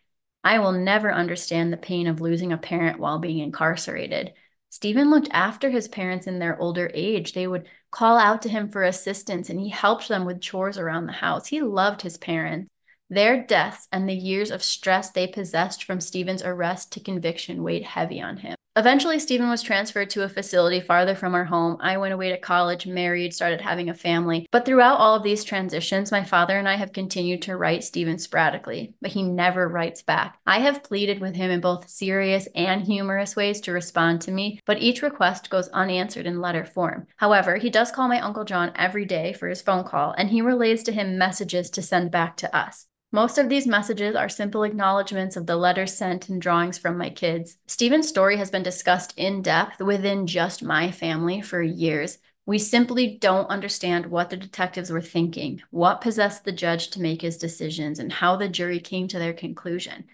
I 0.43 0.59
will 0.61 0.73
never 0.73 1.13
understand 1.13 1.73
the 1.73 1.77
pain 1.77 2.07
of 2.07 2.21
losing 2.21 2.53
a 2.53 2.59
parent 2.59 2.99
while 2.99 3.19
being 3.19 3.41
incarcerated. 3.41 4.33
Stephen 4.69 5.11
looked 5.11 5.29
after 5.31 5.71
his 5.71 5.87
parents 5.89 6.27
in 6.27 6.39
their 6.39 6.59
older 6.61 6.91
age. 6.93 7.33
They 7.33 7.47
would 7.47 7.69
call 7.91 8.19
out 8.19 8.43
to 8.43 8.49
him 8.49 8.69
for 8.69 8.83
assistance 8.83 9.49
and 9.49 9.61
he 9.61 9.69
helped 9.69 10.09
them 10.09 10.25
with 10.25 10.41
chores 10.41 10.77
around 10.77 11.07
the 11.07 11.13
house. 11.13 11.47
He 11.47 11.63
loved 11.63 12.03
his 12.03 12.19
parents. 12.19 12.69
Their 13.09 13.45
deaths 13.45 13.87
and 13.93 14.09
the 14.09 14.15
years 14.15 14.51
of 14.51 14.63
stress 14.63 15.11
they 15.11 15.29
possessed 15.29 15.85
from 15.85 16.01
Stephen's 16.01 16.43
arrest 16.43 16.93
to 16.93 17.01
conviction 17.01 17.63
weighed 17.63 17.85
heavy 17.85 18.21
on 18.21 18.39
him. 18.39 18.57
Eventually, 18.79 19.19
Stephen 19.19 19.49
was 19.49 19.63
transferred 19.63 20.11
to 20.11 20.25
a 20.25 20.29
facility 20.29 20.83
farther 20.83 21.15
from 21.15 21.35
our 21.35 21.47
home. 21.47 21.79
I 21.81 21.97
went 21.97 22.13
away 22.13 22.29
to 22.29 22.37
college, 22.37 22.87
married, 22.87 23.33
started 23.33 23.63
having 23.63 23.89
a 23.89 23.95
family. 23.95 24.47
But 24.51 24.67
throughout 24.67 24.99
all 24.99 25.15
of 25.15 25.23
these 25.23 25.45
transitions, 25.45 26.13
my 26.13 26.23
father 26.23 26.59
and 26.59 26.69
I 26.69 26.75
have 26.75 26.93
continued 26.93 27.41
to 27.43 27.57
write 27.57 27.85
Stephen 27.85 28.19
sporadically, 28.19 28.93
but 29.01 29.13
he 29.13 29.23
never 29.23 29.67
writes 29.67 30.03
back. 30.03 30.39
I 30.47 30.59
have 30.59 30.83
pleaded 30.83 31.23
with 31.23 31.35
him 31.35 31.51
in 31.51 31.63
both 31.63 31.89
serious 31.89 32.49
and 32.55 32.83
humorous 32.83 33.35
ways 33.35 33.63
to 33.63 33.73
respond 33.73 34.21
to 34.21 34.31
me, 34.31 34.61
but 34.67 34.83
each 34.83 35.01
request 35.01 35.49
goes 35.49 35.69
unanswered 35.69 36.27
in 36.27 36.43
letter 36.43 36.67
form. 36.67 37.07
However, 37.17 37.57
he 37.57 37.71
does 37.71 37.91
call 37.91 38.09
my 38.09 38.21
Uncle 38.21 38.45
John 38.45 38.73
every 38.77 39.07
day 39.07 39.33
for 39.33 39.49
his 39.49 39.63
phone 39.63 39.85
call, 39.85 40.15
and 40.19 40.29
he 40.29 40.43
relays 40.43 40.83
to 40.83 40.93
him 40.93 41.17
messages 41.17 41.71
to 41.71 41.81
send 41.81 42.11
back 42.11 42.37
to 42.37 42.55
us. 42.55 42.89
Most 43.13 43.39
of 43.39 43.49
these 43.49 43.69
messages 43.69 44.17
are 44.17 44.29
simple 44.29 44.65
acknowledgments 44.65 45.37
of 45.37 45.47
the 45.47 45.57
letters 45.57 45.95
sent 45.95 46.29
and 46.29 46.43
drawings 46.43 46.77
from 46.77 46.99
my 46.99 47.09
kids. 47.09 47.57
Stephen's 47.69 48.09
story 48.09 48.37
has 48.37 48.51
been 48.51 48.65
discussed 48.65 49.15
in 49.17 49.43
depth 49.43 49.81
within 49.81 50.27
just 50.27 50.63
my 50.63 50.91
family 50.91 51.41
for 51.41 51.63
years. 51.63 52.19
We 52.47 52.59
simply 52.59 53.17
don't 53.21 53.49
understand 53.49 54.07
what 54.07 54.29
the 54.29 54.37
detectives 54.37 54.91
were 54.91 55.01
thinking, 55.01 55.63
what 55.71 56.01
possessed 56.01 56.45
the 56.45 56.51
judge 56.51 56.91
to 56.91 57.01
make 57.01 57.23
his 57.23 57.39
decisions, 57.39 58.01
and 58.01 58.13
how 58.13 58.35
the 58.35 58.49
jury 58.49 58.81
came 58.81 59.07
to 59.09 59.21
their 59.21 59.33
conclusion. 59.33 60.07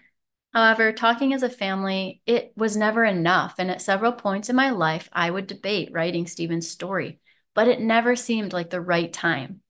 However, 0.53 0.93
talking 0.93 1.33
as 1.33 1.41
a 1.41 1.49
family, 1.49 2.21
it 2.27 2.53
was 2.55 2.77
never 2.77 3.03
enough, 3.03 3.55
and 3.57 3.71
at 3.71 3.81
several 3.81 4.11
points 4.11 4.49
in 4.49 4.55
my 4.55 4.69
life, 4.69 5.09
I 5.11 5.31
would 5.31 5.47
debate 5.47 5.91
writing 5.91 6.27
Stephen's 6.27 6.69
story, 6.69 7.19
but 7.55 7.67
it 7.67 7.81
never 7.81 8.15
seemed 8.15 8.53
like 8.53 8.69
the 8.69 8.79
right 8.79 9.11
time 9.11 9.62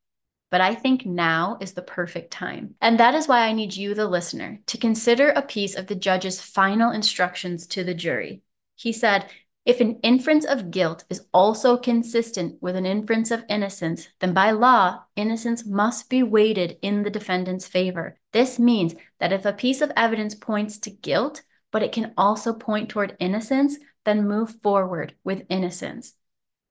but 0.54 0.62
I 0.62 0.76
think 0.76 1.04
now 1.04 1.58
is 1.62 1.74
the 1.74 1.82
perfect 1.82 2.30
time. 2.30 2.76
And 2.80 3.00
that 3.00 3.16
is 3.16 3.28
why 3.28 3.40
I 3.40 3.54
need 3.54 3.76
you, 3.76 3.96
the 3.96 4.06
listener, 4.06 4.60
to 4.68 4.78
consider 4.78 5.30
a 5.30 5.42
piece 5.42 5.74
of 5.74 5.88
the 5.88 5.96
judge's 5.96 6.40
final 6.40 6.92
instructions 6.92 7.66
to 7.70 7.84
the 7.84 7.96
jury. 7.96 8.44
He 8.76 8.94
said, 8.94 9.32
if 9.66 9.82
an 9.82 9.98
inference 10.04 10.46
of 10.46 10.70
guilt 10.70 11.06
is 11.10 11.26
also 11.34 11.76
consistent 11.76 12.62
with 12.62 12.76
an 12.76 12.86
inference 12.86 13.32
of 13.32 13.44
innocence, 13.50 14.08
then 14.20 14.36
by 14.36 14.52
law, 14.52 15.02
innocence 15.16 15.66
must 15.66 16.08
be 16.08 16.22
weighted 16.22 16.78
in 16.84 17.02
the 17.02 17.10
defendant's 17.10 17.68
favor. 17.68 18.20
This 18.32 18.60
means 18.60 18.94
that 19.20 19.34
if 19.34 19.46
a 19.46 19.54
piece 19.54 19.82
of 19.82 19.92
evidence 19.98 20.36
points 20.36 20.78
to 20.82 20.92
guilt, 20.92 21.42
but 21.72 21.82
it 21.82 21.94
can 21.94 22.14
also 22.16 22.54
point 22.54 22.90
toward 22.90 23.18
innocence, 23.20 23.80
then 24.06 24.28
move 24.28 24.54
forward 24.62 25.16
with 25.24 25.48
innocence. 25.50 26.14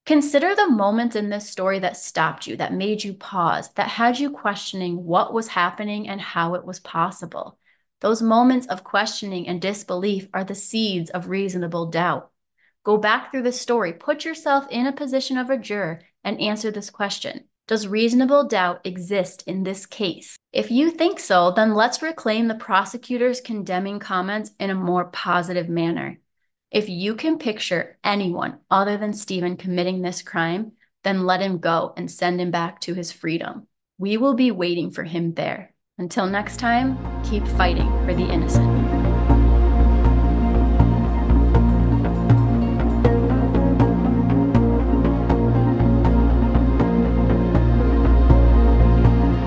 Consider 0.05 0.57
the 0.57 0.69
moments 0.69 1.15
in 1.15 1.29
this 1.29 1.49
story 1.49 1.79
that 1.79 1.97
stopped 1.97 2.49
you, 2.49 2.57
that 2.57 2.73
made 2.73 3.05
you 3.05 3.15
pause, 3.15 3.73
that 3.75 3.89
had 3.89 4.19
you 4.19 4.31
questioning 4.31 5.05
what 5.05 5.33
was 5.33 5.47
happening 5.47 6.09
and 6.09 6.21
how 6.21 6.55
it 6.55 6.65
was 6.65 6.81
possible. 6.81 7.57
Those 8.01 8.21
moments 8.21 8.67
of 8.67 8.83
questioning 8.83 9.47
and 9.47 9.63
disbelief 9.63 10.27
are 10.35 10.43
the 10.43 10.57
seeds 10.57 11.11
of 11.11 11.29
reasonable 11.29 11.87
doubt. 11.87 12.33
Go 12.83 12.97
back 12.97 13.31
through 13.31 13.43
the 13.43 13.53
story, 13.53 13.93
put 13.93 14.25
yourself 14.25 14.67
in 14.71 14.89
a 14.89 14.93
position 14.93 15.39
of 15.39 15.51
a 15.51 15.57
juror, 15.57 16.01
and 16.25 16.41
answer 16.41 16.73
this 16.73 16.91
question 16.91 17.45
Does 17.69 17.87
reasonable 17.87 18.49
doubt 18.49 18.81
exist 18.85 19.45
in 19.47 19.63
this 19.63 19.87
case? 19.87 20.37
If 20.53 20.73
you 20.73 20.91
think 20.91 21.21
so, 21.21 21.53
then 21.53 21.75
let's 21.75 22.03
reclaim 22.03 22.49
the 22.49 22.57
prosecutor's 22.57 23.41
condemning 23.41 24.01
comments 24.01 24.51
in 24.59 24.71
a 24.71 24.75
more 24.75 25.05
positive 25.05 25.69
manner. 25.69 26.19
If 26.73 26.89
you 26.89 27.17
can 27.17 27.37
picture 27.37 27.99
anyone 28.03 28.57
other 28.71 28.97
than 28.97 29.13
Stephen 29.13 29.59
committing 29.59 30.01
this 30.01 30.23
crime, 30.23 30.73
then 31.05 31.27
let 31.27 31.43
him 31.43 31.59
go 31.59 31.93
and 31.99 32.11
send 32.11 32.41
him 32.41 32.51
back 32.51 32.81
to 32.81 32.95
his 32.95 33.13
freedom. 33.13 33.67
We 33.99 34.17
will 34.17 34.33
be 34.33 34.53
waiting 34.53 34.91
for 34.91 35.05
him 35.05 35.35
there. 35.35 35.75
Until 35.99 36.27
next 36.27 36.57
time, 36.57 36.97
keep 37.25 37.47
fighting 37.47 37.91
for 38.07 38.15
the 38.15 38.27
innocent. 38.27 39.02